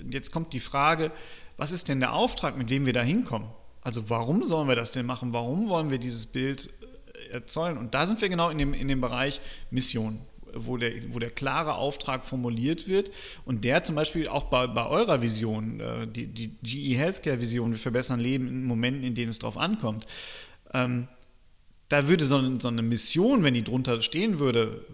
Jetzt 0.10 0.32
kommt 0.32 0.54
die 0.54 0.60
Frage, 0.60 1.12
was 1.58 1.72
ist 1.72 1.90
denn 1.90 2.00
der 2.00 2.14
Auftrag, 2.14 2.58
mit 2.58 2.70
dem 2.70 2.86
wir 2.86 2.94
da 2.94 3.02
hinkommen? 3.02 3.50
Also 3.82 4.10
warum 4.10 4.44
sollen 4.44 4.68
wir 4.68 4.76
das 4.76 4.92
denn 4.92 5.06
machen? 5.06 5.34
Warum 5.34 5.70
wollen 5.70 5.92
wir 5.92 6.00
dieses 6.00 6.26
Bild 6.26 6.70
äh, 7.14 7.34
erzeugen? 7.34 7.78
Und 7.78 7.94
da 7.94 8.08
sind 8.08 8.22
wir 8.22 8.30
genau 8.30 8.50
in 8.50 8.58
dem, 8.58 8.74
in 8.74 8.88
dem 8.88 9.02
Bereich 9.02 9.42
Mission 9.70 10.20
wo 10.54 10.78
der, 10.78 10.92
wo 11.14 11.20
der 11.20 11.32
klare 11.32 11.76
Auftrag 11.76 12.26
formuliert 12.26 12.88
wird 12.88 13.12
und 13.46 13.64
der 13.64 13.84
zum 13.84 13.96
Beispiel 13.96 14.28
auch 14.28 14.46
bei, 14.46 14.68
bei 14.68 14.86
eurer 14.86 15.22
Vision, 15.22 15.80
äh, 15.80 16.08
die, 16.08 16.28
die 16.28 16.56
GE 16.64 16.98
Healthcare 16.98 17.40
Vision, 17.40 17.72
wir 17.72 17.80
verbessern 17.80 18.20
Leben 18.20 18.48
in 18.48 18.66
Momenten, 18.66 19.04
in 19.04 19.16
denen 19.16 19.30
es 19.30 19.40
drauf 19.40 19.58
ankommt, 19.58 20.06
ähm, 20.74 21.08
da 21.90 22.08
würde 22.08 22.26
so 22.26 22.60
so 22.60 22.70
eine 22.70 22.82
Mission, 22.82 23.44
wenn 23.44 23.54
die 23.54 23.64
drunter 23.64 24.02
stehen 24.02 24.40
würde, 24.40 24.86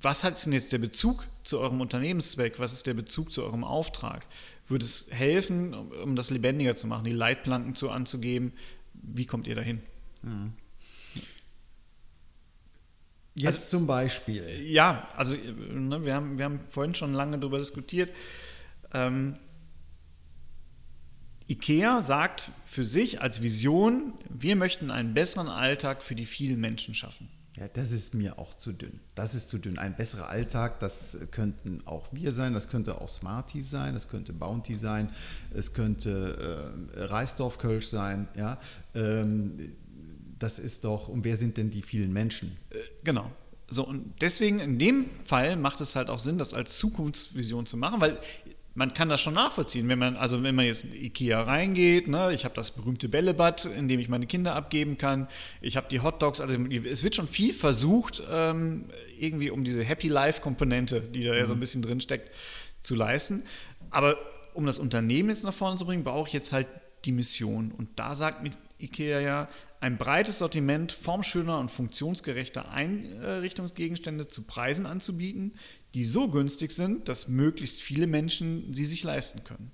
was 0.00 0.24
hat 0.24 0.44
denn 0.44 0.52
jetzt 0.52 0.72
der 0.72 0.78
Bezug 0.78 1.24
zu 1.42 1.58
eurem 1.58 1.80
Unternehmenszweck? 1.80 2.60
Was 2.60 2.72
ist 2.72 2.86
der 2.86 2.94
Bezug 2.94 3.32
zu 3.32 3.42
eurem 3.42 3.64
Auftrag? 3.64 4.26
Würde 4.68 4.84
es 4.84 5.10
helfen, 5.10 5.74
um 5.74 6.14
das 6.14 6.30
lebendiger 6.30 6.76
zu 6.76 6.86
machen, 6.86 7.04
die 7.04 7.12
Leitplanken 7.12 7.74
zu 7.74 7.90
anzugeben? 7.90 8.52
Wie 8.92 9.26
kommt 9.26 9.46
ihr 9.46 9.54
dahin? 9.54 9.80
Mhm. 10.22 10.52
Jetzt 13.38 13.56
also, 13.56 13.78
zum 13.78 13.86
Beispiel. 13.86 14.44
Ja, 14.62 15.08
also 15.16 15.34
ne, 15.34 16.04
wir, 16.04 16.14
haben, 16.14 16.38
wir 16.38 16.44
haben 16.44 16.60
vorhin 16.68 16.94
schon 16.94 17.14
lange 17.14 17.38
darüber 17.38 17.58
diskutiert. 17.58 18.12
Ähm, 18.92 19.36
IKEA 21.48 22.02
sagt 22.02 22.50
für 22.66 22.84
sich 22.84 23.22
als 23.22 23.40
Vision, 23.40 24.12
wir 24.28 24.56
möchten 24.56 24.90
einen 24.90 25.14
besseren 25.14 25.48
Alltag 25.48 26.02
für 26.02 26.14
die 26.14 26.26
vielen 26.26 26.60
Menschen 26.60 26.94
schaffen. 26.94 27.30
Ja, 27.56 27.66
das 27.66 27.90
ist 27.90 28.14
mir 28.14 28.38
auch 28.38 28.54
zu 28.54 28.72
dünn. 28.72 29.00
Das 29.16 29.34
ist 29.34 29.48
zu 29.48 29.58
dünn. 29.58 29.78
Ein 29.78 29.96
besserer 29.96 30.28
Alltag, 30.28 30.78
das 30.78 31.18
könnten 31.32 31.82
auch 31.86 32.06
wir 32.12 32.32
sein, 32.32 32.54
das 32.54 32.68
könnte 32.68 33.00
auch 33.00 33.08
Smarty 33.08 33.62
sein, 33.62 33.94
das 33.94 34.08
könnte 34.08 34.32
Bounty 34.32 34.76
sein, 34.76 35.10
es 35.52 35.74
könnte 35.74 36.72
äh, 36.94 37.04
Reisdorf-Kölsch 37.04 37.88
sein. 37.88 38.28
Ja? 38.36 38.58
Ähm, 38.94 39.74
das 40.38 40.58
ist 40.58 40.84
doch, 40.84 41.08
und 41.08 41.24
wer 41.24 41.36
sind 41.36 41.56
denn 41.56 41.70
die 41.70 41.82
vielen 41.82 42.12
Menschen? 42.12 42.56
Äh, 42.70 42.76
genau. 43.04 43.30
So, 43.70 43.86
und 43.86 44.14
deswegen 44.20 44.60
in 44.60 44.78
dem 44.78 45.06
Fall 45.24 45.56
macht 45.56 45.80
es 45.80 45.94
halt 45.94 46.08
auch 46.08 46.18
Sinn, 46.18 46.38
das 46.38 46.54
als 46.54 46.78
Zukunftsvision 46.78 47.66
zu 47.66 47.76
machen, 47.76 48.00
weil 48.00 48.18
man 48.74 48.94
kann 48.94 49.08
das 49.08 49.20
schon 49.20 49.34
nachvollziehen, 49.34 49.88
wenn 49.88 49.98
man, 49.98 50.16
also 50.16 50.42
wenn 50.44 50.54
man 50.54 50.64
jetzt 50.64 50.84
in 50.84 50.94
Ikea 50.94 51.42
reingeht, 51.42 52.06
ne, 52.06 52.32
ich 52.32 52.44
habe 52.44 52.54
das 52.54 52.70
berühmte 52.70 53.08
Bällebad, 53.08 53.64
in 53.64 53.88
dem 53.88 53.98
ich 53.98 54.08
meine 54.08 54.26
Kinder 54.26 54.54
abgeben 54.54 54.96
kann, 54.96 55.26
ich 55.60 55.76
habe 55.76 55.88
die 55.90 56.00
Hotdogs, 56.00 56.40
also 56.40 56.54
es 56.54 57.02
wird 57.02 57.16
schon 57.16 57.26
viel 57.26 57.52
versucht, 57.52 58.22
ähm, 58.30 58.84
irgendwie 59.18 59.50
um 59.50 59.64
diese 59.64 59.82
Happy 59.82 60.06
Life-Komponente, 60.06 61.00
die 61.00 61.24
da 61.24 61.34
ja 61.34 61.44
so 61.44 61.54
ein 61.54 61.56
mhm. 61.56 61.60
bisschen 61.60 61.82
drin 61.82 62.00
steckt, 62.00 62.30
zu 62.80 62.94
leisten. 62.94 63.42
Aber 63.90 64.16
um 64.54 64.64
das 64.64 64.78
Unternehmen 64.78 65.30
jetzt 65.30 65.42
nach 65.42 65.54
vorne 65.54 65.76
zu 65.76 65.84
bringen, 65.84 66.04
brauche 66.04 66.28
ich 66.28 66.34
jetzt 66.34 66.52
halt 66.52 66.68
die 67.04 67.12
Mission. 67.12 67.72
Und 67.76 67.98
da 67.98 68.14
sagt 68.14 68.44
mit 68.44 68.56
Ikea 68.78 69.18
ja, 69.20 69.48
ein 69.80 69.96
breites 69.96 70.38
Sortiment 70.38 70.92
formschöner 70.92 71.58
und 71.58 71.70
funktionsgerechter 71.70 72.70
Einrichtungsgegenstände 72.70 74.28
zu 74.28 74.42
Preisen 74.42 74.86
anzubieten, 74.86 75.54
die 75.94 76.04
so 76.04 76.28
günstig 76.28 76.72
sind, 76.72 77.08
dass 77.08 77.28
möglichst 77.28 77.80
viele 77.80 78.06
Menschen 78.06 78.72
sie 78.74 78.84
sich 78.84 79.04
leisten 79.04 79.44
können. 79.44 79.70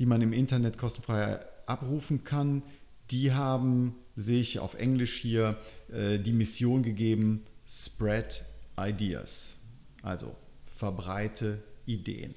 die 0.00 0.06
man 0.06 0.20
im 0.22 0.32
Internet 0.32 0.76
kostenfrei 0.76 1.38
abrufen 1.66 2.24
kann, 2.24 2.62
die 3.10 3.32
haben 3.32 3.94
sich 4.16 4.58
auf 4.58 4.74
Englisch 4.74 5.16
hier 5.16 5.58
äh, 5.92 6.18
die 6.18 6.32
Mission 6.32 6.82
gegeben, 6.82 7.42
Spread 7.66 8.44
Ideas. 8.78 9.56
Also 10.02 10.34
verbreite 10.66 11.62
Ideen. 11.86 12.34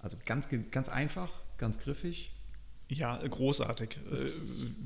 Also 0.00 0.16
ganz, 0.24 0.48
ganz 0.70 0.88
einfach, 0.88 1.30
ganz 1.56 1.78
griffig. 1.80 2.32
Ja, 2.88 3.18
großartig. 3.18 3.98
Äh, 4.10 4.16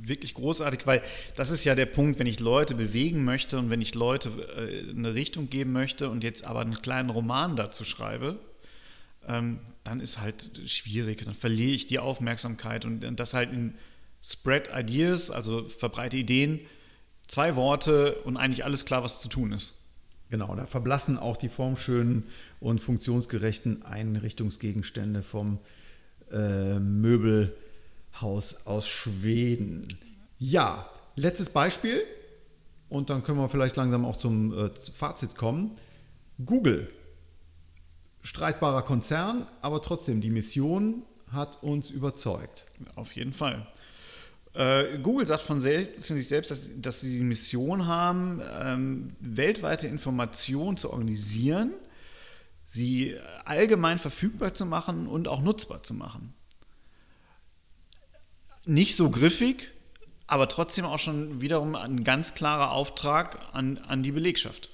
wirklich 0.06 0.34
großartig, 0.34 0.86
weil 0.86 1.02
das 1.36 1.50
ist 1.50 1.64
ja 1.64 1.74
der 1.74 1.86
Punkt, 1.86 2.18
wenn 2.18 2.26
ich 2.26 2.40
Leute 2.40 2.74
bewegen 2.74 3.24
möchte 3.24 3.58
und 3.58 3.70
wenn 3.70 3.80
ich 3.80 3.94
Leute 3.94 4.30
äh, 4.56 4.90
eine 4.90 5.14
Richtung 5.14 5.50
geben 5.50 5.72
möchte 5.72 6.10
und 6.10 6.24
jetzt 6.24 6.44
aber 6.44 6.60
einen 6.60 6.82
kleinen 6.82 7.10
Roman 7.10 7.54
dazu 7.54 7.84
schreibe, 7.84 8.40
ähm, 9.28 9.60
dann 9.84 10.00
ist 10.00 10.20
halt 10.20 10.60
schwierig. 10.66 11.24
Dann 11.24 11.34
verliere 11.34 11.72
ich 11.72 11.86
die 11.86 11.98
Aufmerksamkeit 11.98 12.84
und 12.84 13.00
das 13.16 13.34
halt 13.34 13.52
in 13.52 13.74
Spread 14.22 14.70
Ideas, 14.74 15.30
also 15.30 15.64
verbreite 15.64 16.16
Ideen, 16.16 16.60
zwei 17.26 17.56
Worte 17.56 18.14
und 18.24 18.36
eigentlich 18.36 18.64
alles 18.64 18.84
klar, 18.84 19.02
was 19.02 19.20
zu 19.20 19.28
tun 19.28 19.52
ist. 19.52 19.80
Genau, 20.30 20.54
da 20.54 20.64
verblassen 20.64 21.18
auch 21.18 21.36
die 21.36 21.48
formschönen 21.48 22.24
und 22.60 22.80
funktionsgerechten 22.80 23.82
Einrichtungsgegenstände 23.82 25.22
vom 25.22 25.58
äh, 26.30 26.78
Möbelhaus 26.78 28.66
aus 28.66 28.88
Schweden. 28.88 29.98
Ja, 30.38 30.88
letztes 31.16 31.50
Beispiel 31.50 32.02
und 32.88 33.10
dann 33.10 33.24
können 33.24 33.38
wir 33.38 33.48
vielleicht 33.48 33.76
langsam 33.76 34.04
auch 34.04 34.16
zum 34.16 34.52
äh, 34.56 34.70
Fazit 34.94 35.36
kommen. 35.36 35.72
Google, 36.44 36.88
streitbarer 38.22 38.82
Konzern, 38.82 39.46
aber 39.60 39.82
trotzdem, 39.82 40.20
die 40.20 40.30
Mission 40.30 41.02
hat 41.32 41.62
uns 41.62 41.90
überzeugt. 41.90 42.66
Auf 42.94 43.12
jeden 43.12 43.32
Fall. 43.32 43.66
Äh, 44.54 44.98
Google 44.98 45.26
sagt 45.26 45.42
von, 45.42 45.60
sich 45.60 46.28
selbst, 46.28 46.50
dass, 46.50 46.68
dass, 46.80 47.00
sie 47.00 47.18
die 47.18 47.24
Mission 47.24 47.86
haben, 47.86 48.42
ähm, 48.60 49.16
weltweite 49.20 49.86
Informationen 49.86 50.76
zu 50.76 50.90
organisieren, 50.90 51.72
sie 52.66 53.16
allgemein 53.44 53.98
verfügbar 53.98 54.54
zu 54.54 54.66
machen 54.66 55.06
und 55.06 55.26
auch 55.26 55.40
nutzbar 55.40 55.82
zu 55.82 55.94
machen. 55.94 56.34
Nicht 58.64 58.94
so 58.94 59.10
griffig, 59.10 59.72
aber 60.26 60.48
trotzdem 60.48 60.84
auch 60.84 60.98
schon 60.98 61.40
wiederum 61.40 61.74
ein 61.74 62.04
ganz 62.04 62.34
klarer 62.34 62.72
Auftrag 62.72 63.38
an, 63.52 63.78
an 63.78 64.02
die 64.02 64.12
Belegschaft. 64.12 64.70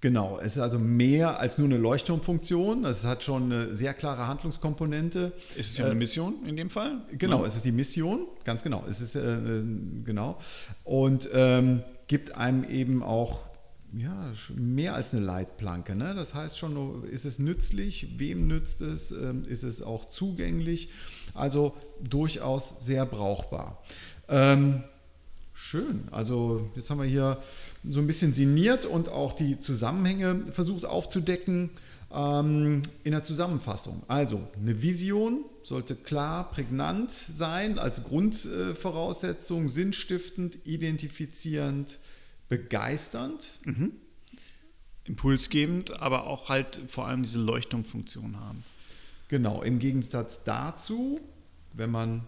Genau, 0.00 0.38
es 0.38 0.56
ist 0.56 0.62
also 0.62 0.78
mehr 0.78 1.40
als 1.40 1.58
nur 1.58 1.66
eine 1.66 1.76
Leuchtturmfunktion. 1.76 2.84
Es 2.84 3.04
hat 3.04 3.24
schon 3.24 3.52
eine 3.52 3.74
sehr 3.74 3.94
klare 3.94 4.28
Handlungskomponente. 4.28 5.32
Ist 5.56 5.72
es 5.72 5.78
ja 5.78 5.86
eine 5.86 5.94
äh, 5.94 5.98
Mission 5.98 6.34
in 6.46 6.56
dem 6.56 6.70
Fall? 6.70 7.02
Genau, 7.12 7.40
ja. 7.40 7.46
es 7.46 7.56
ist 7.56 7.64
die 7.64 7.72
Mission, 7.72 8.26
ganz 8.44 8.62
genau. 8.62 8.84
Es 8.88 9.00
ist 9.00 9.16
äh, 9.16 9.34
äh, 9.34 9.62
genau 10.04 10.38
und 10.84 11.28
ähm, 11.32 11.82
gibt 12.06 12.36
einem 12.36 12.62
eben 12.64 13.02
auch 13.02 13.48
ja, 13.96 14.32
mehr 14.54 14.94
als 14.94 15.14
eine 15.14 15.24
Leitplanke. 15.24 15.96
Ne? 15.96 16.14
Das 16.14 16.34
heißt 16.34 16.58
schon, 16.58 17.04
ist 17.04 17.24
es 17.24 17.38
nützlich? 17.38 18.18
Wem 18.18 18.46
nützt 18.46 18.82
es? 18.82 19.12
Ähm, 19.12 19.44
ist 19.48 19.62
es 19.62 19.82
auch 19.82 20.04
zugänglich? 20.04 20.90
Also 21.34 21.74
durchaus 22.02 22.84
sehr 22.84 23.06
brauchbar. 23.06 23.82
Ähm, 24.28 24.84
schön. 25.54 26.06
Also 26.10 26.70
jetzt 26.76 26.90
haben 26.90 27.00
wir 27.00 27.06
hier 27.06 27.38
so 27.84 28.00
ein 28.00 28.06
bisschen 28.06 28.32
sinniert 28.32 28.84
und 28.84 29.08
auch 29.08 29.34
die 29.34 29.60
Zusammenhänge 29.60 30.52
versucht 30.52 30.84
aufzudecken. 30.84 31.70
Ähm, 32.10 32.82
in 33.04 33.12
der 33.12 33.22
Zusammenfassung. 33.22 34.02
Also, 34.08 34.40
eine 34.58 34.80
Vision 34.80 35.44
sollte 35.62 35.94
klar, 35.94 36.50
prägnant 36.50 37.12
sein, 37.12 37.78
als 37.78 38.04
Grundvoraussetzung, 38.04 39.68
sinnstiftend, 39.68 40.58
identifizierend, 40.64 41.98
begeisternd. 42.48 43.60
Mhm. 43.64 43.92
Impulsgebend, 45.04 46.00
aber 46.00 46.26
auch 46.26 46.48
halt 46.48 46.80
vor 46.88 47.06
allem 47.06 47.22
diese 47.22 47.40
Leuchtturmfunktion 47.40 48.38
haben. 48.40 48.62
Genau, 49.28 49.62
im 49.62 49.78
Gegensatz 49.78 50.44
dazu, 50.44 51.20
wenn 51.74 51.90
man 51.90 52.26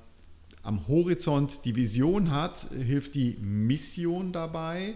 am 0.63 0.87
Horizont 0.89 1.65
die 1.65 1.77
Vision 1.77 2.31
hat, 2.31 2.69
hilft 2.71 3.15
die 3.15 3.37
Mission 3.41 4.33
dabei, 4.33 4.95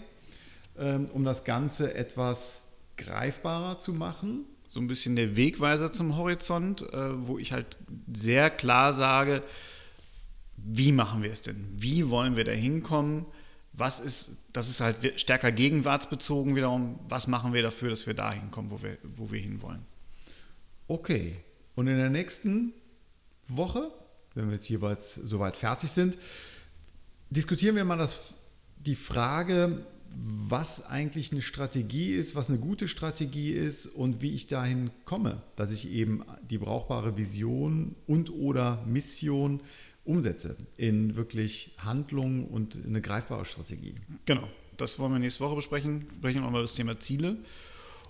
um 0.77 1.25
das 1.25 1.45
Ganze 1.45 1.95
etwas 1.95 2.73
greifbarer 2.97 3.79
zu 3.79 3.93
machen. 3.93 4.45
So 4.69 4.81
ein 4.81 4.87
bisschen 4.87 5.15
der 5.17 5.37
Wegweiser 5.37 5.93
zum 5.93 6.17
Horizont, 6.17 6.83
äh, 6.93 7.27
wo 7.27 7.39
ich 7.39 7.53
halt 7.53 7.79
sehr 8.13 8.51
klar 8.51 8.93
sage, 8.93 9.43
wie 10.57 10.93
machen 10.93 11.23
wir 11.23 11.31
es 11.31 11.43
denn? 11.43 11.75
Wie 11.77 12.11
wollen 12.11 12.37
wir 12.37 12.45
da 12.45 12.53
hinkommen? 12.53 13.27
Was 13.73 14.01
ist, 14.01 14.49
das 14.53 14.69
ist 14.69 14.81
halt 14.81 15.21
stärker 15.21 15.53
gegenwartsbezogen 15.53 16.55
wiederum. 16.57 16.99
Was 17.09 17.27
machen 17.27 17.53
wir 17.53 17.63
dafür, 17.63 17.91
dass 17.91 18.07
wir 18.07 18.15
da 18.15 18.33
hinkommen, 18.33 18.71
wo 18.71 18.83
wir, 18.83 18.99
wo 19.17 19.31
wir 19.31 19.41
hinwollen? 19.41 19.85
Okay. 20.87 21.37
Und 21.75 21.89
in 21.89 21.97
der 21.97 22.11
nächsten 22.11 22.73
Woche, 23.49 23.91
wenn 24.35 24.47
wir 24.47 24.55
jetzt 24.55 24.69
jeweils 24.69 25.15
soweit 25.15 25.57
fertig 25.57 25.91
sind, 25.91 26.17
diskutieren 27.31 27.75
wir 27.77 27.85
mal 27.85 27.99
das, 27.99 28.35
die 28.77 28.95
Frage, 28.95 29.85
was 30.17 30.87
eigentlich 30.87 31.33
eine 31.33 31.43
Strategie 31.43 32.13
ist, 32.13 32.35
was 32.35 32.49
eine 32.49 32.59
gute 32.59 32.89
Strategie 32.89 33.51
ist 33.51 33.87
und 33.87 34.23
wie 34.23 34.35
ich 34.35 34.47
dahin 34.47 34.91
komme, 35.05 35.43
dass 35.57 35.73
ich 35.73 35.91
eben 35.93 36.23
die 36.49 36.59
brauchbare 36.59 37.17
Vision 37.17 37.95
und 38.07 38.31
oder 38.31 38.83
Mission 38.87 39.61
umsetze 40.05 40.57
in 40.77 41.17
wirklich 41.17 41.75
Handlung 41.79 42.47
und 42.47 42.79
eine 42.87 43.01
greifbare 43.01 43.45
Strategie. 43.45 43.95
Genau, 44.27 44.47
das 44.77 44.99
wollen 44.99 45.13
wir 45.13 45.19
nächste 45.19 45.41
Woche 45.45 45.57
besprechen. 45.57 46.07
Sprechen 46.19 46.41
wir 46.41 46.43
mal 46.43 46.51
über 46.51 46.63
das 46.63 46.75
Thema 46.75 47.01
Ziele 47.01 47.37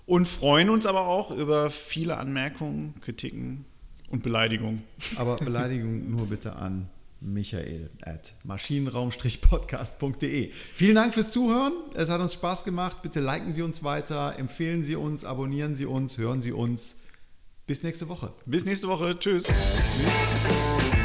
und 0.05 0.27
freuen 0.27 0.69
uns 0.69 0.85
aber 0.85 1.07
auch 1.07 1.31
über 1.31 1.69
viele 1.69 2.17
Anmerkungen, 2.17 2.93
Kritiken 3.01 3.65
und 4.09 4.23
Beleidigungen. 4.23 4.83
Aber 5.15 5.37
Beleidigungen 5.37 6.11
nur 6.11 6.27
bitte 6.27 6.55
an 6.55 6.89
michael 7.19 7.89
at 8.01 8.33
maschinenraum-podcast.de. 8.43 10.51
Vielen 10.51 10.95
Dank 10.95 11.13
fürs 11.13 11.31
Zuhören. 11.31 11.73
Es 11.93 12.09
hat 12.09 12.21
uns 12.21 12.33
Spaß 12.33 12.63
gemacht. 12.63 13.01
Bitte 13.01 13.19
liken 13.19 13.51
Sie 13.51 13.61
uns 13.61 13.83
weiter, 13.83 14.35
empfehlen 14.37 14.83
Sie 14.83 14.95
uns, 14.95 15.25
abonnieren 15.25 15.75
Sie 15.75 15.85
uns, 15.85 16.17
hören 16.17 16.41
Sie 16.41 16.51
uns. 16.51 17.01
Bis 17.67 17.83
nächste 17.83 18.09
Woche. 18.09 18.33
Bis 18.45 18.65
nächste 18.65 18.87
Woche. 18.87 19.17
Tschüss. 19.17 19.45
Tschüss. 19.45 21.04